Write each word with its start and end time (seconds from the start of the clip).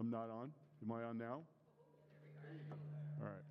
I'm 0.00 0.10
not 0.10 0.30
on. 0.30 0.50
Am 0.82 0.92
I 0.92 1.04
on 1.04 1.18
now? 1.18 1.40
All 3.20 3.26
right. 3.26 3.44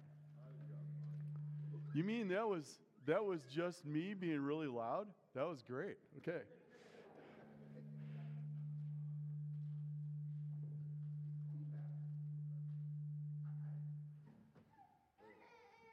You 1.94 2.04
mean 2.04 2.28
that 2.30 2.48
was 2.48 2.80
that 3.06 3.24
was 3.24 3.42
just 3.54 3.86
me 3.86 4.14
being 4.14 4.42
really 4.42 4.68
loud? 4.68 5.08
That 5.36 5.48
was 5.48 5.62
great. 5.62 5.98
Okay. 6.20 6.42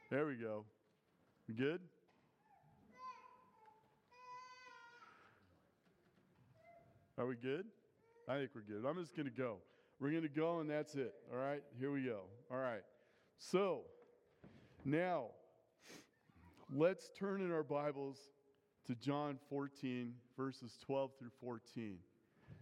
There 0.09 0.25
we 0.25 0.35
go. 0.35 0.65
We 1.47 1.53
good? 1.53 1.79
Are 7.17 7.25
we 7.25 7.35
good? 7.35 7.65
I 8.27 8.37
think 8.37 8.49
we're 8.53 8.61
good. 8.61 8.85
I'm 8.85 8.97
just 8.97 9.15
going 9.15 9.29
to 9.29 9.31
go. 9.31 9.57
We're 10.01 10.09
going 10.09 10.23
to 10.23 10.29
go, 10.29 10.61
and 10.61 10.69
that's 10.69 10.95
it. 10.95 11.13
All 11.31 11.37
right? 11.37 11.61
Here 11.79 11.91
we 11.91 12.01
go. 12.01 12.21
All 12.49 12.57
right. 12.57 12.81
So, 13.37 13.81
now, 14.83 15.25
let's 16.75 17.11
turn 17.19 17.39
in 17.41 17.51
our 17.51 17.61
Bibles 17.61 18.17
to 18.87 18.95
John 18.95 19.37
14, 19.47 20.11
verses 20.35 20.75
12 20.83 21.11
through 21.19 21.29
14. 21.39 21.97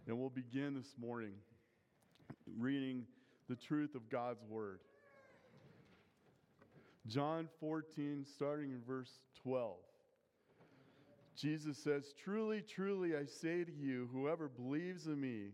And 0.06 0.18
we'll 0.18 0.28
begin 0.28 0.74
this 0.74 0.92
morning 1.00 1.32
reading 2.58 3.06
the 3.48 3.56
truth 3.56 3.94
of 3.94 4.10
God's 4.10 4.44
Word. 4.44 4.80
John 7.06 7.48
14, 7.58 8.26
starting 8.34 8.72
in 8.72 8.82
verse 8.86 9.18
12. 9.42 9.76
Jesus 11.38 11.78
says, 11.78 12.12
Truly, 12.22 12.60
truly, 12.60 13.16
I 13.16 13.24
say 13.24 13.64
to 13.64 13.72
you, 13.72 14.10
whoever 14.12 14.46
believes 14.46 15.06
in 15.06 15.18
me 15.18 15.52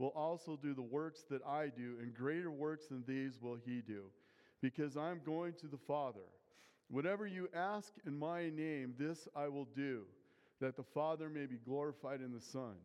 will 0.00 0.14
also 0.16 0.58
do 0.60 0.72
the 0.72 0.80
works 0.80 1.24
that 1.30 1.44
I 1.46 1.66
do, 1.66 1.96
and 2.00 2.14
greater 2.14 2.50
works 2.50 2.86
than 2.86 3.04
these 3.06 3.38
will 3.38 3.58
he 3.66 3.82
do, 3.82 4.04
because 4.62 4.96
I'm 4.96 5.20
going 5.26 5.52
to 5.60 5.66
the 5.66 5.76
Father. 5.76 6.24
Whatever 6.88 7.26
you 7.26 7.50
ask 7.54 7.92
in 8.06 8.18
my 8.18 8.48
name, 8.48 8.94
this 8.98 9.28
I 9.36 9.48
will 9.48 9.68
do, 9.76 10.04
that 10.58 10.74
the 10.74 10.82
Father 10.82 11.28
may 11.28 11.44
be 11.44 11.58
glorified 11.58 12.22
in 12.22 12.32
the 12.32 12.40
Son. 12.40 12.76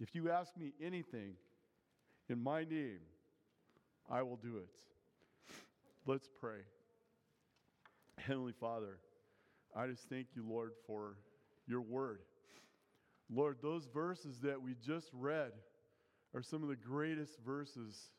If 0.00 0.14
you 0.14 0.30
ask 0.30 0.54
me 0.54 0.72
anything 0.82 1.32
in 2.28 2.42
my 2.42 2.64
name, 2.64 3.00
I 4.10 4.20
will 4.20 4.36
do 4.36 4.58
it. 4.58 5.54
Let's 6.04 6.28
pray. 6.40 6.58
Heavenly 8.18 8.52
Father, 8.60 8.98
I 9.74 9.86
just 9.86 10.10
thank 10.10 10.26
you, 10.36 10.44
Lord, 10.46 10.72
for 10.86 11.16
your 11.66 11.80
word. 11.80 12.20
Lord, 13.34 13.56
those 13.62 13.86
verses 13.94 14.40
that 14.42 14.60
we 14.60 14.74
just 14.84 15.08
read 15.14 15.52
are 16.34 16.42
some 16.42 16.62
of 16.62 16.68
the 16.68 16.76
greatest 16.76 17.38
verses 17.44 18.10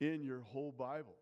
in 0.00 0.22
your 0.22 0.40
whole 0.40 0.72
Bible. 0.72 1.14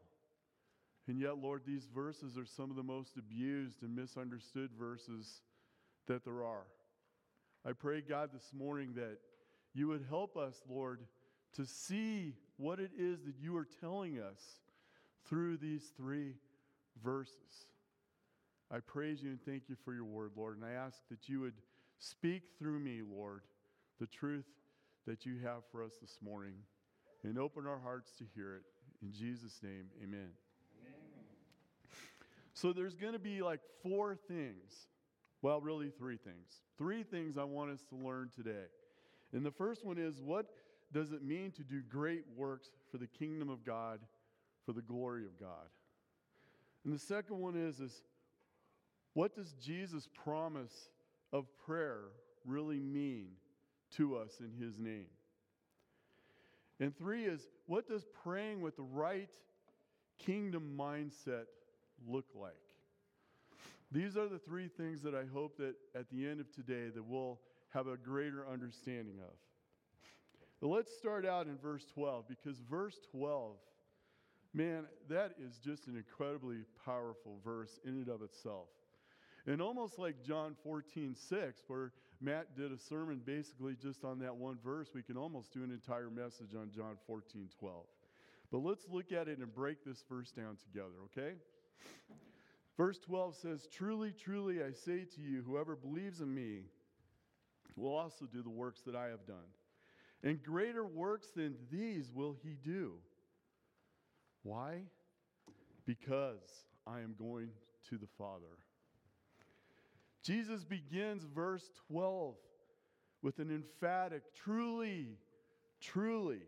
And 1.09 1.21
yet, 1.21 1.39
Lord, 1.39 1.63
these 1.67 1.89
verses 1.93 2.39
are 2.39 2.47
some 2.47 2.71
of 2.71 2.77
the 2.77 2.83
most 2.83 3.17
abused 3.17 3.83
and 3.83 3.97
misunderstood 3.97 4.71
verses 4.79 5.43
that 6.07 6.25
there 6.25 6.45
are. 6.45 6.67
I 7.67 7.73
pray, 7.73 8.01
God, 8.01 8.31
this 8.33 8.51
morning 8.57 8.93
that 8.95 9.19
you 9.75 9.89
would 9.89 10.05
help 10.09 10.37
us, 10.37 10.63
Lord, 10.69 11.01
to 11.55 11.67
see 11.67 12.35
what 12.57 12.79
it 12.79 12.93
is 12.97 13.25
that 13.25 13.35
you 13.41 13.57
are 13.57 13.67
telling 13.81 14.21
us 14.21 14.61
through 15.29 15.57
these 15.57 15.93
three 15.97 16.35
verses. 17.03 17.67
I 18.71 18.79
praise 18.79 19.23
you 19.23 19.31
and 19.31 19.43
thank 19.45 19.65
you 19.69 19.77
for 19.85 19.93
your 19.93 20.05
word, 20.05 20.33
Lord. 20.37 20.57
And 20.57 20.65
I 20.65 20.73
ask 20.73 21.01
that 21.11 21.29
you 21.29 21.41
would 21.41 21.61
speak 21.99 22.43
through 22.59 22.79
me, 22.79 23.01
Lord, 23.03 23.43
the 23.99 24.07
truth 24.07 24.47
that 25.11 25.27
you 25.27 25.39
have 25.43 25.63
for 25.73 25.83
us 25.83 25.95
this 26.01 26.19
morning 26.23 26.55
and 27.25 27.37
open 27.37 27.67
our 27.67 27.81
hearts 27.81 28.13
to 28.17 28.25
hear 28.33 28.55
it. 28.55 28.63
In 29.03 29.13
Jesus' 29.13 29.59
name, 29.61 29.87
amen. 30.01 30.29
amen. 30.81 30.95
So 32.55 32.73
there's 32.73 32.95
going 32.95 33.15
to 33.15 33.19
be 33.19 33.43
like 33.43 33.59
four 33.83 34.15
things. 34.15 34.87
Well, 35.43 35.61
really, 35.61 35.91
three 35.91 36.17
things. 36.17 36.63
Three 36.79 37.03
things 37.03 37.37
I 37.37 37.43
want 37.43 37.73
us 37.73 37.83
to 37.89 37.97
learn 37.97 38.31
today. 38.37 38.67
And 39.33 39.45
the 39.45 39.51
first 39.51 39.85
one 39.85 39.99
is 39.99 40.21
what 40.23 40.47
does 40.93 41.11
it 41.11 41.25
mean 41.25 41.51
to 41.57 41.65
do 41.65 41.83
great 41.89 42.23
works 42.37 42.69
for 42.93 42.99
the 42.99 43.09
kingdom 43.09 43.49
of 43.49 43.65
God, 43.65 43.99
for 44.65 44.73
the 44.73 44.83
glory 44.83 45.25
of 45.25 45.41
God? 45.41 45.67
And 46.85 46.95
the 46.95 47.01
second 47.01 47.41
one 47.41 47.57
is, 47.57 47.81
is 47.81 48.01
what 49.15 49.35
does 49.35 49.55
Jesus' 49.55 50.09
promise 50.23 50.89
of 51.33 51.47
prayer 51.67 52.03
really 52.45 52.79
mean 52.79 53.31
to 53.97 54.17
us 54.17 54.41
in 54.41 54.53
his 54.63 54.79
name? 54.79 55.07
And 56.79 56.97
three 56.97 57.25
is, 57.25 57.47
what 57.67 57.87
does 57.87 58.05
praying 58.25 58.63
with 58.63 58.77
the 58.77 58.83
right 58.83 59.29
kingdom 60.19 60.75
mindset 60.79 61.45
look 62.09 62.27
like? 62.35 62.55
These 63.93 64.17
are 64.17 64.29
the 64.29 64.39
three 64.39 64.69
things 64.69 65.03
that 65.03 65.15
I 65.15 65.25
hope 65.33 65.57
that 65.59 65.75
at 65.95 66.09
the 66.11 66.27
end 66.27 66.41
of 66.41 66.51
today 66.53 66.89
that 66.95 67.05
we'll 67.05 67.39
have 67.75 67.87
a 67.87 67.97
greater 67.97 68.47
understanding 68.51 69.19
of. 69.21 69.35
But 70.61 70.69
let's 70.69 70.97
start 70.97 71.27
out 71.27 71.47
in 71.47 71.57
verse 71.59 71.85
12 71.95 72.29
because 72.29 72.59
verse 72.59 72.97
12, 73.11 73.57
man, 74.55 74.85
that 75.09 75.35
is 75.41 75.59
just 75.59 75.87
an 75.87 75.97
incredibly 75.97 76.59
powerful 76.85 77.39
verse 77.45 77.81
in 77.85 77.93
and 77.93 78.09
of 78.09 78.23
itself. 78.23 78.69
And 79.47 79.61
almost 79.63 79.99
like 79.99 80.23
John 80.23 80.55
14, 80.63 81.17
6, 81.17 81.63
where 81.67 81.93
Matt 82.21 82.55
did 82.55 82.71
a 82.71 82.79
sermon 82.79 83.23
basically 83.25 83.75
just 83.81 84.05
on 84.05 84.19
that 84.19 84.37
one 84.37 84.59
verse, 84.63 84.89
we 84.95 85.03
can 85.03 85.17
almost 85.17 85.53
do 85.53 85.65
an 85.65 85.71
entire 85.71 86.11
message 86.11 86.55
on 86.55 86.71
John 86.71 86.97
14, 87.07 87.49
12. 87.59 87.85
But 88.53 88.59
let's 88.59 88.87
look 88.91 89.13
at 89.13 89.29
it 89.29 89.39
and 89.39 89.55
break 89.55 89.85
this 89.85 90.05
verse 90.09 90.31
down 90.31 90.57
together, 90.57 90.97
okay? 91.07 91.37
Verse 92.77 92.99
12 92.99 93.37
says, 93.37 93.69
Truly, 93.73 94.13
truly, 94.13 94.63
I 94.63 94.73
say 94.73 95.05
to 95.15 95.21
you, 95.21 95.43
whoever 95.47 95.77
believes 95.77 96.21
in 96.21 96.35
me 96.35 96.65
will 97.77 97.95
also 97.95 98.27
do 98.27 98.43
the 98.43 98.51
works 98.51 98.83
that 98.87 98.97
I 98.97 99.07
have 99.07 99.27
done. 99.27 99.37
And 100.23 100.43
greater 100.43 100.85
works 100.85 101.29
than 101.35 101.55
these 101.71 102.11
will 102.13 102.37
he 102.43 102.57
do. 102.63 102.95
Why? 104.43 104.83
Because 105.87 106.65
I 106.87 107.01
am 107.01 107.15
going 107.19 107.49
to 107.89 107.97
the 107.97 108.09
Father. 108.19 108.59
Jesus 110.23 110.65
begins 110.65 111.25
verse 111.25 111.71
12 111.89 112.35
with 113.23 113.39
an 113.39 113.51
emphatic, 113.51 114.23
truly, 114.35 115.19
truly, 115.81 116.43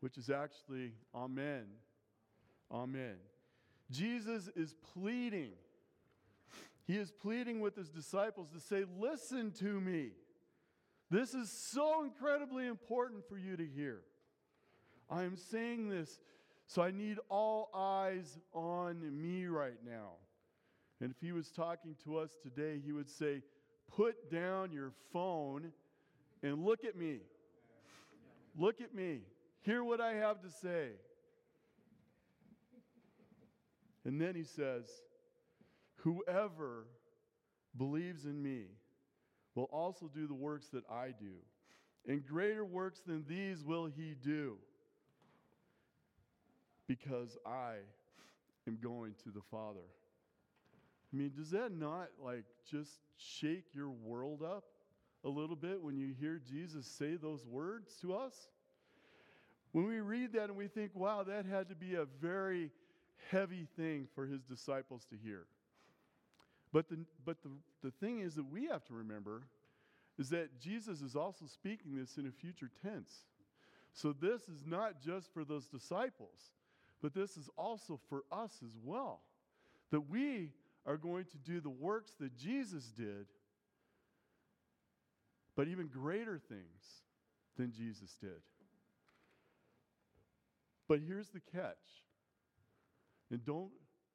which 0.00 0.18
is 0.18 0.30
actually 0.30 0.92
Amen. 1.14 1.64
Amen. 2.70 3.16
Jesus 3.90 4.48
is 4.56 4.74
pleading. 4.94 5.52
He 6.86 6.96
is 6.96 7.12
pleading 7.12 7.60
with 7.60 7.76
his 7.76 7.88
disciples 7.88 8.48
to 8.54 8.60
say, 8.60 8.84
Listen 8.98 9.52
to 9.60 9.80
me. 9.80 10.10
This 11.10 11.34
is 11.34 11.50
so 11.50 12.02
incredibly 12.02 12.66
important 12.66 13.28
for 13.28 13.36
you 13.36 13.56
to 13.56 13.66
hear. 13.66 14.00
I 15.10 15.24
am 15.24 15.36
saying 15.36 15.90
this, 15.90 16.18
so 16.66 16.80
I 16.80 16.90
need 16.90 17.18
all 17.28 17.68
eyes 17.74 18.38
on 18.54 19.20
me 19.20 19.44
right 19.44 19.78
now. 19.84 20.12
And 21.02 21.10
if 21.10 21.16
he 21.20 21.32
was 21.32 21.50
talking 21.50 21.96
to 22.04 22.16
us 22.16 22.30
today, 22.40 22.80
he 22.82 22.92
would 22.92 23.10
say, 23.10 23.42
Put 23.96 24.30
down 24.30 24.70
your 24.70 24.92
phone 25.12 25.72
and 26.44 26.64
look 26.64 26.84
at 26.84 26.96
me. 26.96 27.18
Look 28.56 28.80
at 28.80 28.94
me. 28.94 29.22
Hear 29.62 29.82
what 29.82 30.00
I 30.00 30.14
have 30.14 30.40
to 30.42 30.50
say. 30.50 30.90
And 34.04 34.20
then 34.20 34.36
he 34.36 34.44
says, 34.44 34.84
Whoever 35.96 36.86
believes 37.76 38.24
in 38.24 38.40
me 38.40 38.66
will 39.56 39.68
also 39.72 40.08
do 40.14 40.28
the 40.28 40.34
works 40.34 40.68
that 40.68 40.84
I 40.88 41.08
do. 41.08 41.34
And 42.06 42.24
greater 42.24 42.64
works 42.64 43.00
than 43.04 43.24
these 43.28 43.64
will 43.64 43.86
he 43.86 44.14
do, 44.24 44.56
because 46.86 47.36
I 47.44 47.74
am 48.68 48.78
going 48.80 49.14
to 49.24 49.30
the 49.30 49.42
Father. 49.50 49.80
I 51.12 51.16
mean, 51.16 51.32
does 51.36 51.50
that 51.50 51.72
not 51.72 52.08
like 52.22 52.44
just 52.70 53.00
shake 53.16 53.74
your 53.74 53.90
world 53.90 54.42
up 54.42 54.64
a 55.24 55.28
little 55.28 55.56
bit 55.56 55.82
when 55.82 55.96
you 55.96 56.14
hear 56.18 56.40
Jesus 56.44 56.86
say 56.86 57.16
those 57.16 57.44
words 57.44 57.94
to 58.00 58.14
us? 58.14 58.34
When 59.72 59.86
we 59.86 60.00
read 60.00 60.32
that 60.34 60.44
and 60.44 60.56
we 60.56 60.68
think, 60.68 60.92
wow, 60.94 61.22
that 61.22 61.46
had 61.46 61.68
to 61.68 61.74
be 61.74 61.94
a 61.94 62.06
very 62.20 62.70
heavy 63.30 63.66
thing 63.76 64.08
for 64.14 64.26
his 64.26 64.42
disciples 64.42 65.06
to 65.10 65.16
hear. 65.16 65.46
But 66.72 66.88
the, 66.88 66.98
but 67.24 67.42
the, 67.42 67.50
the 67.82 67.90
thing 67.90 68.20
is 68.20 68.34
that 68.34 68.50
we 68.50 68.66
have 68.66 68.84
to 68.86 68.94
remember 68.94 69.42
is 70.18 70.30
that 70.30 70.60
Jesus 70.60 71.00
is 71.00 71.16
also 71.16 71.46
speaking 71.46 71.96
this 71.96 72.16
in 72.16 72.26
a 72.26 72.30
future 72.30 72.70
tense. 72.82 73.26
So 73.94 74.12
this 74.12 74.42
is 74.42 74.64
not 74.66 75.02
just 75.02 75.32
for 75.32 75.44
those 75.44 75.66
disciples, 75.66 76.52
but 77.02 77.14
this 77.14 77.36
is 77.36 77.50
also 77.56 78.00
for 78.08 78.24
us 78.30 78.60
as 78.64 78.76
well. 78.82 79.20
That 79.90 80.08
we 80.08 80.50
are 80.86 80.96
going 80.96 81.24
to 81.26 81.38
do 81.38 81.60
the 81.60 81.70
works 81.70 82.12
that 82.20 82.36
Jesus 82.36 82.84
did, 82.96 83.26
but 85.56 85.68
even 85.68 85.86
greater 85.86 86.38
things 86.38 87.02
than 87.56 87.72
Jesus 87.72 88.16
did. 88.20 88.42
But 90.88 91.00
here's 91.06 91.28
the 91.28 91.40
catch. 91.40 91.76
And 93.30 93.44
don't 93.44 93.70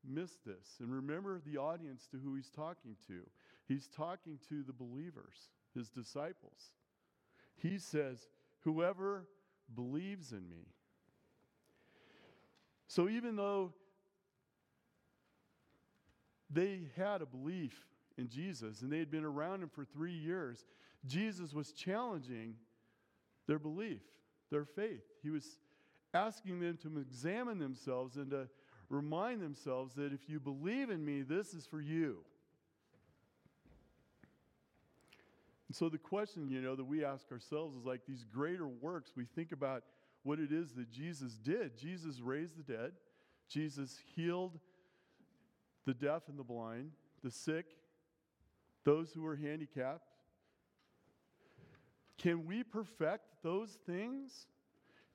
miss 0.08 0.32
this. 0.46 0.76
And 0.80 0.94
remember 0.94 1.42
the 1.46 1.58
audience 1.58 2.08
to 2.12 2.18
who 2.18 2.36
he's 2.36 2.50
talking 2.50 2.96
to. 3.08 3.22
He's 3.68 3.88
talking 3.88 4.40
to 4.50 4.64
the 4.64 4.74
believers, 4.74 5.50
his 5.74 5.90
disciples. 5.90 6.74
He 7.56 7.80
says, 7.80 8.28
Whoever 8.62 9.28
believes 9.74 10.32
in 10.32 10.50
me. 10.50 10.68
So 12.88 13.10
even 13.10 13.36
though 13.36 13.74
they 16.50 16.88
had 16.96 17.22
a 17.22 17.26
belief 17.26 17.86
in 18.18 18.30
Jesus 18.30 18.82
and 18.82 18.92
they 18.92 19.00
had 19.00 19.12
been 19.12 19.26
around 19.26 19.64
him 19.64 19.70
for 19.70 19.86
three 19.86 20.14
years, 20.14 20.66
Jesus 21.06 21.54
was 21.54 21.72
challenging 21.72 22.56
their 23.48 23.60
belief, 23.60 24.02
their 24.52 24.66
faith. 24.66 25.04
He 25.24 25.30
was 25.30 25.60
asking 26.14 26.60
them 26.60 26.78
to 26.84 27.00
examine 27.00 27.60
themselves 27.60 28.16
and 28.16 28.32
to 28.32 28.48
remind 28.90 29.42
themselves 29.42 29.94
that 29.96 30.14
if 30.14 30.30
you 30.30 30.40
believe 30.40 30.90
in 30.90 31.04
me, 31.04 31.22
this 31.22 31.54
is 31.54 31.66
for 31.66 31.82
you. 31.82 32.20
And 35.68 35.76
so 35.76 35.90
the 35.90 35.98
question, 35.98 36.50
you 36.50 36.62
know, 36.62 36.76
that 36.76 36.86
we 36.86 37.04
ask 37.04 37.30
ourselves 37.32 37.76
is 37.76 37.86
like 37.86 38.02
these 38.08 38.24
greater 38.24 38.68
works, 38.68 39.12
we 39.16 39.26
think 39.26 39.52
about 39.52 39.84
what 40.24 40.40
it 40.40 40.52
is 40.52 40.74
that 40.74 40.90
Jesus 40.90 41.34
did. 41.34 41.78
Jesus 41.78 42.20
raised 42.20 42.58
the 42.58 42.64
dead, 42.64 42.94
Jesus 43.50 43.98
healed 44.16 44.60
the 45.88 45.94
deaf 45.94 46.24
and 46.28 46.38
the 46.38 46.44
blind, 46.44 46.92
the 47.24 47.32
sick, 47.32 47.66
those 48.84 49.12
who 49.14 49.26
are 49.26 49.38
handicapped. 49.38 50.12
Can 52.18 52.46
we 52.46 52.62
perfect 52.62 53.24
those 53.42 53.78
things? 53.86 54.48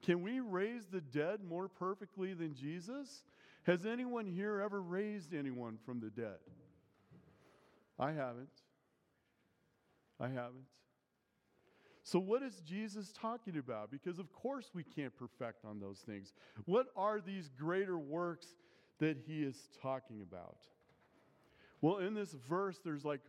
Can 0.02 0.22
we 0.22 0.40
raise 0.40 0.86
the 0.86 1.02
dead 1.02 1.40
more 1.46 1.68
perfectly 1.68 2.32
than 2.32 2.54
Jesus? 2.54 3.24
Has 3.64 3.84
anyone 3.84 4.26
here 4.26 4.60
ever 4.60 4.80
raised 4.80 5.34
anyone 5.34 5.78
from 5.84 6.00
the 6.00 6.08
dead? 6.08 6.38
I 7.98 8.12
haven't. 8.12 8.48
I 10.18 10.28
haven't. 10.28 10.64
So, 12.02 12.18
what 12.18 12.42
is 12.42 12.62
Jesus 12.66 13.12
talking 13.12 13.58
about? 13.58 13.90
Because, 13.90 14.18
of 14.18 14.32
course, 14.32 14.70
we 14.74 14.82
can't 14.82 15.14
perfect 15.16 15.64
on 15.64 15.80
those 15.80 15.98
things. 15.98 16.32
What 16.64 16.86
are 16.96 17.20
these 17.20 17.50
greater 17.56 17.98
works 17.98 18.46
that 19.02 19.16
he 19.26 19.42
is 19.42 19.56
talking 19.82 20.22
about? 20.22 20.58
Well, 21.80 21.98
in 21.98 22.14
this 22.14 22.36
verse, 22.48 22.78
there's 22.84 23.04
like 23.04 23.20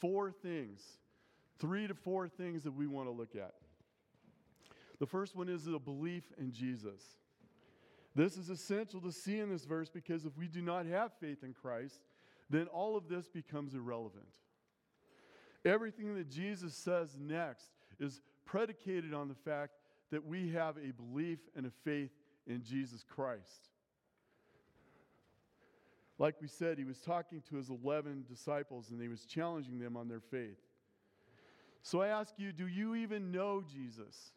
four 0.00 0.30
things, 0.30 0.80
three 1.58 1.88
to 1.88 1.94
four 1.94 2.28
things 2.28 2.62
that 2.62 2.70
we 2.70 2.86
want 2.86 3.08
to 3.08 3.10
look 3.10 3.34
at. 3.34 3.54
The 5.00 5.06
first 5.06 5.34
one 5.34 5.48
is 5.48 5.66
a 5.66 5.80
belief 5.80 6.22
in 6.38 6.52
Jesus. 6.52 7.02
This 8.14 8.36
is 8.36 8.50
essential 8.50 9.00
to 9.00 9.10
see 9.10 9.40
in 9.40 9.50
this 9.50 9.64
verse 9.64 9.90
because 9.90 10.24
if 10.24 10.38
we 10.38 10.46
do 10.46 10.62
not 10.62 10.86
have 10.86 11.10
faith 11.20 11.42
in 11.42 11.52
Christ, 11.52 11.98
then 12.48 12.68
all 12.68 12.96
of 12.96 13.08
this 13.08 13.28
becomes 13.28 13.74
irrelevant. 13.74 14.32
Everything 15.64 16.14
that 16.14 16.30
Jesus 16.30 16.72
says 16.72 17.18
next 17.20 17.66
is 17.98 18.20
predicated 18.44 19.12
on 19.12 19.26
the 19.26 19.34
fact 19.34 19.72
that 20.12 20.24
we 20.24 20.52
have 20.52 20.76
a 20.76 20.92
belief 20.92 21.40
and 21.56 21.66
a 21.66 21.72
faith 21.82 22.10
in 22.46 22.62
Jesus 22.62 23.02
Christ. 23.02 23.70
Like 26.18 26.36
we 26.40 26.48
said, 26.48 26.78
he 26.78 26.84
was 26.84 26.98
talking 26.98 27.42
to 27.48 27.56
his 27.56 27.68
11 27.68 28.24
disciples 28.28 28.90
and 28.90 29.00
he 29.00 29.08
was 29.08 29.26
challenging 29.26 29.78
them 29.78 29.96
on 29.96 30.08
their 30.08 30.20
faith. 30.20 30.58
So 31.82 32.00
I 32.00 32.08
ask 32.08 32.34
you, 32.38 32.52
do 32.52 32.66
you 32.66 32.94
even 32.94 33.30
know 33.30 33.62
Jesus? 33.62 34.32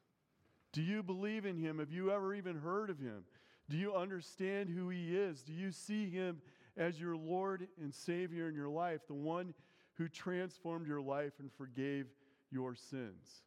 Do 0.72 0.82
you 0.82 1.02
believe 1.02 1.46
in 1.46 1.58
him? 1.58 1.80
Have 1.80 1.92
you 1.92 2.12
ever 2.12 2.34
even 2.34 2.58
heard 2.58 2.90
of 2.90 3.00
him? 3.00 3.24
Do 3.70 3.78
you 3.78 3.96
understand 3.96 4.70
who 4.70 4.90
he 4.90 5.16
is? 5.16 5.42
Do 5.42 5.54
you 5.54 5.72
see 5.72 6.10
him 6.10 6.42
as 6.78 7.00
your 7.00 7.16
Lord 7.16 7.68
and 7.82 7.94
Savior 7.94 8.50
in 8.50 8.56
your 8.56 8.70
life, 8.70 9.02
the 9.08 9.14
one 9.14 9.54
who 9.96 10.08
transformed 10.08 10.88
your 10.88 11.02
life 11.02 11.34
and 11.40 11.52
forgave 11.52 12.08
your 12.52 12.76
sins? 12.76 13.44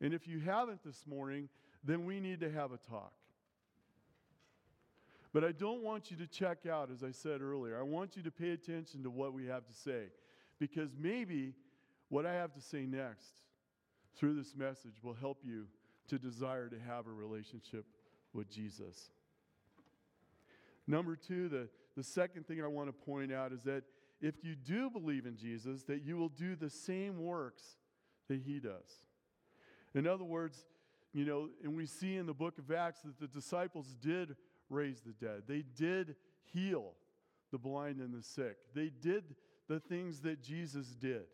And 0.00 0.12
if 0.12 0.26
you 0.26 0.40
haven't 0.40 0.82
this 0.84 1.06
morning, 1.06 1.48
then 1.84 2.04
we 2.04 2.18
need 2.20 2.40
to 2.40 2.50
have 2.50 2.72
a 2.72 2.78
talk. 2.78 3.12
But 5.32 5.44
I 5.44 5.52
don't 5.52 5.82
want 5.82 6.10
you 6.10 6.16
to 6.18 6.26
check 6.26 6.66
out, 6.66 6.90
as 6.90 7.02
I 7.02 7.10
said 7.10 7.40
earlier. 7.40 7.78
I 7.78 7.82
want 7.82 8.16
you 8.16 8.22
to 8.22 8.30
pay 8.30 8.50
attention 8.50 9.02
to 9.04 9.10
what 9.10 9.32
we 9.32 9.46
have 9.46 9.66
to 9.66 9.72
say. 9.72 10.08
Because 10.58 10.90
maybe 10.98 11.54
what 12.08 12.26
I 12.26 12.34
have 12.34 12.52
to 12.54 12.60
say 12.60 12.84
next 12.84 13.40
through 14.16 14.34
this 14.34 14.54
message 14.54 15.02
will 15.02 15.14
help 15.14 15.38
you 15.42 15.66
to 16.08 16.18
desire 16.18 16.68
to 16.68 16.78
have 16.86 17.06
a 17.06 17.10
relationship 17.10 17.86
with 18.34 18.50
Jesus. 18.50 19.10
Number 20.86 21.16
two, 21.16 21.48
the, 21.48 21.68
the 21.96 22.02
second 22.02 22.46
thing 22.46 22.62
I 22.62 22.66
want 22.66 22.88
to 22.88 22.92
point 22.92 23.32
out 23.32 23.52
is 23.52 23.62
that 23.62 23.84
if 24.20 24.44
you 24.44 24.54
do 24.54 24.90
believe 24.90 25.26
in 25.26 25.36
Jesus, 25.36 25.84
that 25.84 26.02
you 26.02 26.16
will 26.16 26.28
do 26.28 26.54
the 26.54 26.70
same 26.70 27.18
works 27.18 27.62
that 28.28 28.40
he 28.42 28.60
does. 28.60 29.00
In 29.94 30.06
other 30.06 30.24
words, 30.24 30.64
you 31.12 31.24
know, 31.24 31.48
and 31.62 31.76
we 31.76 31.86
see 31.86 32.16
in 32.16 32.26
the 32.26 32.34
book 32.34 32.58
of 32.58 32.70
Acts 32.70 33.00
that 33.02 33.18
the 33.18 33.26
disciples 33.26 33.96
did 34.00 34.36
raise 34.72 35.00
the 35.00 35.12
dead, 35.24 35.42
they 35.46 35.64
did 35.76 36.16
heal 36.52 36.92
the 37.50 37.58
blind 37.58 38.00
and 38.00 38.14
the 38.14 38.22
sick, 38.22 38.56
they 38.74 38.90
did 39.00 39.24
the 39.68 39.80
things 39.80 40.20
that 40.20 40.42
Jesus 40.42 40.88
did. 40.88 41.24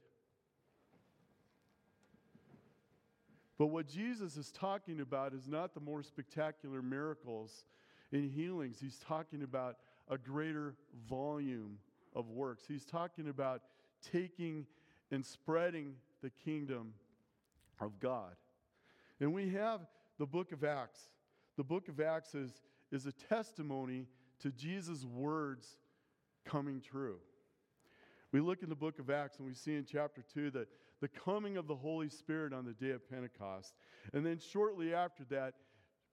But 3.58 3.66
what 3.66 3.88
Jesus 3.88 4.36
is 4.36 4.52
talking 4.52 5.00
about 5.00 5.34
is 5.34 5.48
not 5.48 5.74
the 5.74 5.80
more 5.80 6.02
spectacular 6.04 6.80
miracles 6.80 7.64
and 8.12 8.30
healings. 8.30 8.78
He's 8.80 8.98
talking 8.98 9.42
about 9.42 9.76
a 10.08 10.16
greater 10.16 10.76
volume 11.08 11.78
of 12.14 12.30
works. 12.30 12.64
He's 12.68 12.84
talking 12.84 13.28
about 13.28 13.62
taking 14.12 14.64
and 15.10 15.26
spreading 15.26 15.94
the 16.22 16.30
kingdom 16.30 16.94
of 17.80 17.98
God. 17.98 18.36
And 19.20 19.34
we 19.34 19.50
have 19.50 19.80
the 20.18 20.26
book 20.26 20.52
of 20.52 20.62
Acts. 20.62 21.00
The 21.56 21.64
book 21.64 21.88
of 21.88 22.00
Acts 22.00 22.34
is, 22.34 22.52
is 22.90 23.06
a 23.06 23.12
testimony 23.12 24.06
to 24.40 24.50
Jesus' 24.50 25.04
words 25.04 25.76
coming 26.44 26.80
true. 26.80 27.18
We 28.32 28.40
look 28.40 28.62
in 28.62 28.68
the 28.68 28.76
book 28.76 28.98
of 28.98 29.10
Acts 29.10 29.38
and 29.38 29.46
we 29.46 29.54
see 29.54 29.74
in 29.74 29.84
chapter 29.84 30.22
2 30.34 30.50
that 30.50 30.68
the 31.00 31.08
coming 31.08 31.56
of 31.56 31.66
the 31.66 31.76
Holy 31.76 32.08
Spirit 32.08 32.52
on 32.52 32.64
the 32.64 32.72
day 32.72 32.90
of 32.90 33.08
Pentecost. 33.08 33.74
And 34.12 34.24
then 34.24 34.38
shortly 34.38 34.92
after 34.92 35.24
that, 35.30 35.54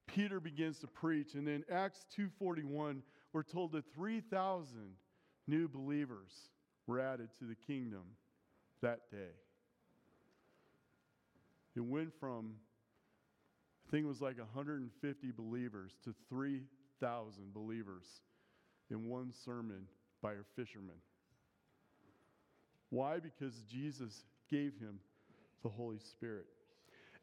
Peter 0.08 0.40
begins 0.40 0.80
to 0.80 0.88
preach. 0.88 1.34
And 1.34 1.48
in 1.48 1.66
Acts 1.70 2.06
2:41, 2.16 3.02
we're 3.34 3.44
told 3.44 3.72
that 3.74 3.86
3,000 3.94 4.96
new 5.48 5.68
believers 5.68 6.50
were 6.88 7.00
added 7.00 7.30
to 7.40 7.46
the 7.46 7.56
kingdom 7.56 8.04
that 8.82 9.10
day. 9.10 9.34
It 11.76 11.82
went 11.82 12.14
from, 12.14 12.56
I 13.86 13.92
think 13.92 14.06
it 14.06 14.08
was 14.08 14.22
like 14.22 14.40
150 14.40 15.32
believers 15.32 15.92
to 16.04 16.16
3,000 16.30 17.54
believers 17.54 18.06
in 18.90 19.08
one 19.08 19.32
sermon 19.46 19.88
by 20.22 20.34
a 20.34 20.44
fisherman. 20.56 20.96
Why? 22.90 23.20
Because 23.20 23.62
Jesus 23.70 24.24
gave 24.50 24.74
him 24.80 25.00
the 25.64 25.70
Holy 25.70 26.00
Spirit. 26.00 26.46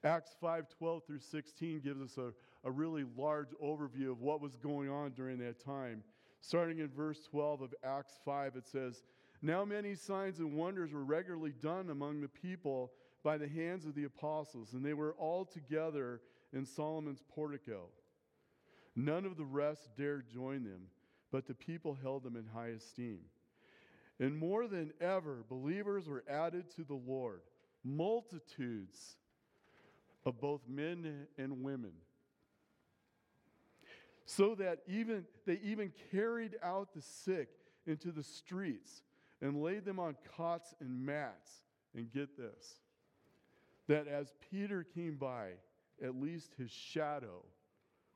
Acts 0.04 0.34
5 0.40 0.66
12 0.78 1.04
through 1.06 1.20
16 1.20 1.80
gives 1.80 2.00
us 2.00 2.18
a, 2.18 2.32
a 2.66 2.70
really 2.70 3.04
large 3.16 3.50
overview 3.62 4.10
of 4.10 4.20
what 4.20 4.40
was 4.40 4.56
going 4.56 4.90
on 4.90 5.12
during 5.12 5.38
that 5.38 5.64
time. 5.64 6.02
Starting 6.40 6.80
in 6.80 6.88
verse 6.88 7.20
12 7.30 7.62
of 7.62 7.74
Acts 7.84 8.18
5, 8.24 8.56
it 8.56 8.66
says, 8.66 9.04
Now 9.42 9.64
many 9.64 9.94
signs 9.94 10.40
and 10.40 10.54
wonders 10.54 10.92
were 10.92 11.04
regularly 11.04 11.52
done 11.62 11.90
among 11.90 12.20
the 12.20 12.28
people 12.28 12.90
by 13.22 13.38
the 13.38 13.46
hands 13.46 13.86
of 13.86 13.94
the 13.94 14.04
apostles, 14.04 14.72
and 14.72 14.84
they 14.84 14.94
were 14.94 15.14
all 15.18 15.44
together 15.44 16.20
in 16.52 16.66
Solomon's 16.66 17.22
portico. 17.34 17.88
None 18.94 19.24
of 19.24 19.36
the 19.36 19.44
rest 19.44 19.88
dared 19.96 20.28
join 20.32 20.64
them, 20.64 20.82
but 21.30 21.46
the 21.46 21.54
people 21.54 21.96
held 22.02 22.22
them 22.22 22.36
in 22.36 22.46
high 22.46 22.68
esteem. 22.68 23.20
And 24.20 24.36
more 24.36 24.68
than 24.68 24.92
ever, 25.00 25.44
believers 25.48 26.08
were 26.08 26.24
added 26.28 26.70
to 26.76 26.84
the 26.84 26.94
Lord, 26.94 27.40
multitudes 27.82 29.16
of 30.24 30.40
both 30.40 30.60
men 30.68 31.26
and 31.38 31.62
women. 31.62 31.92
So 34.24 34.54
that 34.56 34.80
even 34.86 35.24
they 35.46 35.58
even 35.64 35.92
carried 36.10 36.56
out 36.62 36.94
the 36.94 37.02
sick 37.02 37.48
into 37.86 38.12
the 38.12 38.22
streets 38.22 39.02
and 39.40 39.62
laid 39.62 39.84
them 39.84 39.98
on 39.98 40.16
cots 40.36 40.74
and 40.80 41.04
mats. 41.04 41.62
And 41.94 42.10
get 42.10 42.38
this 42.38 42.76
that 43.88 44.06
as 44.08 44.32
Peter 44.50 44.82
came 44.94 45.16
by, 45.16 45.50
at 46.02 46.20
least 46.20 46.52
his 46.58 46.70
shadow 46.70 47.44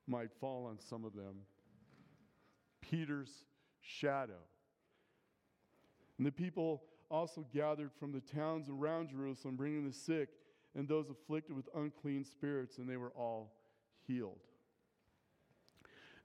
might 0.07 0.31
fall 0.41 0.67
on 0.67 0.79
some 0.79 1.05
of 1.05 1.15
them. 1.15 1.43
Peter's 2.81 3.45
shadow. 3.81 4.41
And 6.19 6.27
the 6.27 6.33
people 6.33 6.83
also 7.11 7.47
gathered 7.53 7.91
from 7.99 8.13
the 8.13 8.21
towns 8.21 8.69
around 8.69 9.11
Jerusalem, 9.11 9.57
bringing 9.57 9.87
the 9.87 9.93
sick 9.93 10.29
and 10.75 10.89
those 10.89 11.09
afflicted 11.11 11.57
with 11.57 11.69
unclean 11.75 12.25
spirits, 12.25 12.79
and 12.79 12.89
they 12.89 12.97
were 12.97 13.13
all 13.17 13.53
healed. 14.07 14.41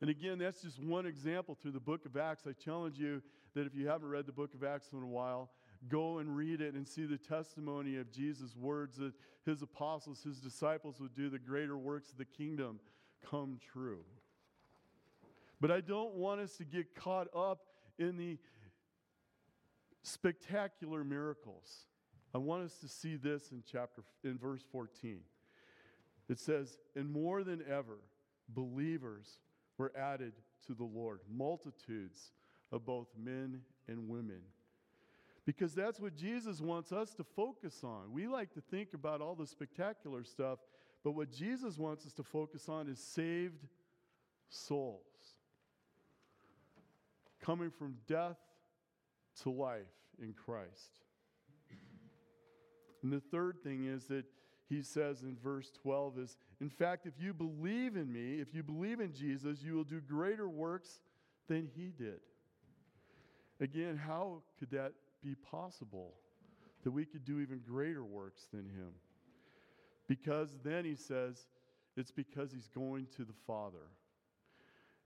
And 0.02 0.10
again, 0.10 0.40
that's 0.40 0.62
just 0.62 0.82
one 0.82 1.06
example 1.06 1.58
through 1.62 1.72
the 1.72 1.80
book 1.80 2.06
of 2.06 2.18
Acts. 2.18 2.44
I 2.48 2.54
challenge 2.54 2.98
you 2.98 3.22
that 3.54 3.68
if 3.68 3.76
you 3.76 3.88
haven't 3.88 4.10
read 4.10 4.26
the 4.26 4.32
book 4.32 4.54
of 4.54 4.64
Acts 4.64 4.90
in 4.92 5.02
a 5.02 5.06
while, 5.06 5.52
go 5.88 6.20
and 6.20 6.36
read 6.36 6.62
it 6.62 6.74
and 6.76 6.88
see 6.88 7.06
the 7.06 7.18
testimony 7.18 7.98
of 7.98 8.12
Jesus' 8.12 8.56
words 8.56 8.98
that 8.98 9.14
his 9.46 9.62
apostles, 9.62 10.24
his 10.24 10.40
disciples 10.40 11.00
would 11.00 11.16
do 11.16 11.30
the 11.30 11.40
greater 11.40 11.78
works 11.78 12.12
of 12.12 12.18
the 12.18 12.26
kingdom 12.26 12.80
come 13.30 13.60
true. 13.72 14.04
But 15.60 15.72
I 15.72 15.82
don't 15.82 16.16
want 16.16 16.42
us 16.42 16.58
to 16.58 16.66
get 16.66 16.96
caught 16.96 17.28
up 17.36 17.60
in 17.98 18.18
the 18.18 18.38
spectacular 20.04 21.04
miracles. 21.04 21.86
I 22.34 22.38
want 22.38 22.64
us 22.64 22.80
to 22.80 22.88
see 22.88 23.16
this 23.16 23.52
in 23.52 23.64
chapter 23.70 24.04
in 24.24 24.38
verse 24.38 24.64
14. 24.72 25.24
It 26.30 26.40
says, 26.40 26.78
"And 26.96 27.12
more 27.12 27.44
than 27.44 27.62
ever, 27.64 28.00
believers 28.48 29.40
were 29.78 29.96
added 29.96 30.34
to 30.62 30.74
the 30.74 30.86
Lord, 30.86 31.22
multitudes 31.28 32.32
of 32.72 32.86
both 32.86 33.16
men 33.16 33.66
and 33.88 34.08
women." 34.08 34.44
Because 35.46 35.74
that's 35.74 36.00
what 36.00 36.16
Jesus 36.16 36.62
wants 36.62 36.92
us 36.92 37.14
to 37.16 37.24
focus 37.24 37.82
on. 37.84 38.12
We 38.12 38.28
like 38.28 38.54
to 38.54 38.62
think 38.62 38.94
about 38.94 39.22
all 39.22 39.36
the 39.36 39.48
spectacular 39.48 40.24
stuff, 40.24 40.60
but 41.04 41.12
what 41.12 41.32
Jesus 41.32 41.78
wants 41.78 42.06
us 42.06 42.14
to 42.14 42.24
focus 42.24 42.70
on 42.70 42.88
is 42.88 43.00
saved 43.00 43.66
souls 44.50 45.02
coming 47.42 47.72
from 47.72 47.96
death 48.08 48.38
to 49.42 49.50
life 49.50 49.82
in 50.22 50.34
Christ. 50.34 51.02
And 53.02 53.12
the 53.12 53.20
third 53.20 53.58
thing 53.64 53.86
is 53.88 54.06
that 54.06 54.26
he 54.70 54.82
says 54.82 55.24
in 55.24 55.36
verse 55.44 55.72
12 55.82 56.20
is 56.20 56.38
in 56.62 56.70
fact 56.70 57.06
if 57.06 57.14
you 57.20 57.34
believe 57.34 57.98
in 57.98 58.12
me 58.12 58.40
if 58.40 58.56
you 58.56 58.64
believe 58.64 59.02
in 59.02 59.12
jesus 59.14 59.62
you 59.62 59.74
will 59.74 59.84
do 59.84 60.00
greater 60.00 60.48
works 60.48 61.02
than 61.50 61.68
he 61.76 61.92
did 61.98 62.22
again 63.60 63.98
how 63.98 64.42
could 64.58 64.72
that 64.72 64.94
be 65.24 65.36
possible 65.36 66.14
that 66.84 66.92
we 66.92 67.06
could 67.06 67.26
do 67.26 67.40
even 67.40 67.60
greater 67.60 68.04
works 68.04 68.48
than 68.52 68.66
him 68.66 68.94
because 70.08 70.58
then 70.64 70.84
he 70.84 70.96
says 70.96 71.48
it's 71.96 72.12
because 72.12 72.52
he's 72.52 72.68
going 72.68 73.08
to 73.16 73.24
the 73.24 73.34
father 73.46 73.88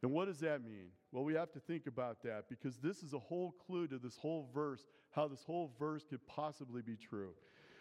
and 0.02 0.12
what 0.12 0.26
does 0.26 0.40
that 0.40 0.64
mean 0.64 0.88
well 1.12 1.24
we 1.24 1.34
have 1.34 1.52
to 1.52 1.60
think 1.60 1.88
about 1.88 2.22
that 2.24 2.46
because 2.50 2.78
this 2.78 3.04
is 3.04 3.14
a 3.14 3.20
whole 3.20 3.54
clue 3.66 3.88
to 3.88 3.98
this 3.98 4.18
whole 4.18 4.50
verse 4.54 4.86
how 5.12 5.28
this 5.28 5.44
whole 5.44 5.72
verse 5.80 6.06
could 6.10 6.26
possibly 6.28 6.82
be 6.82 6.96
true 6.96 7.32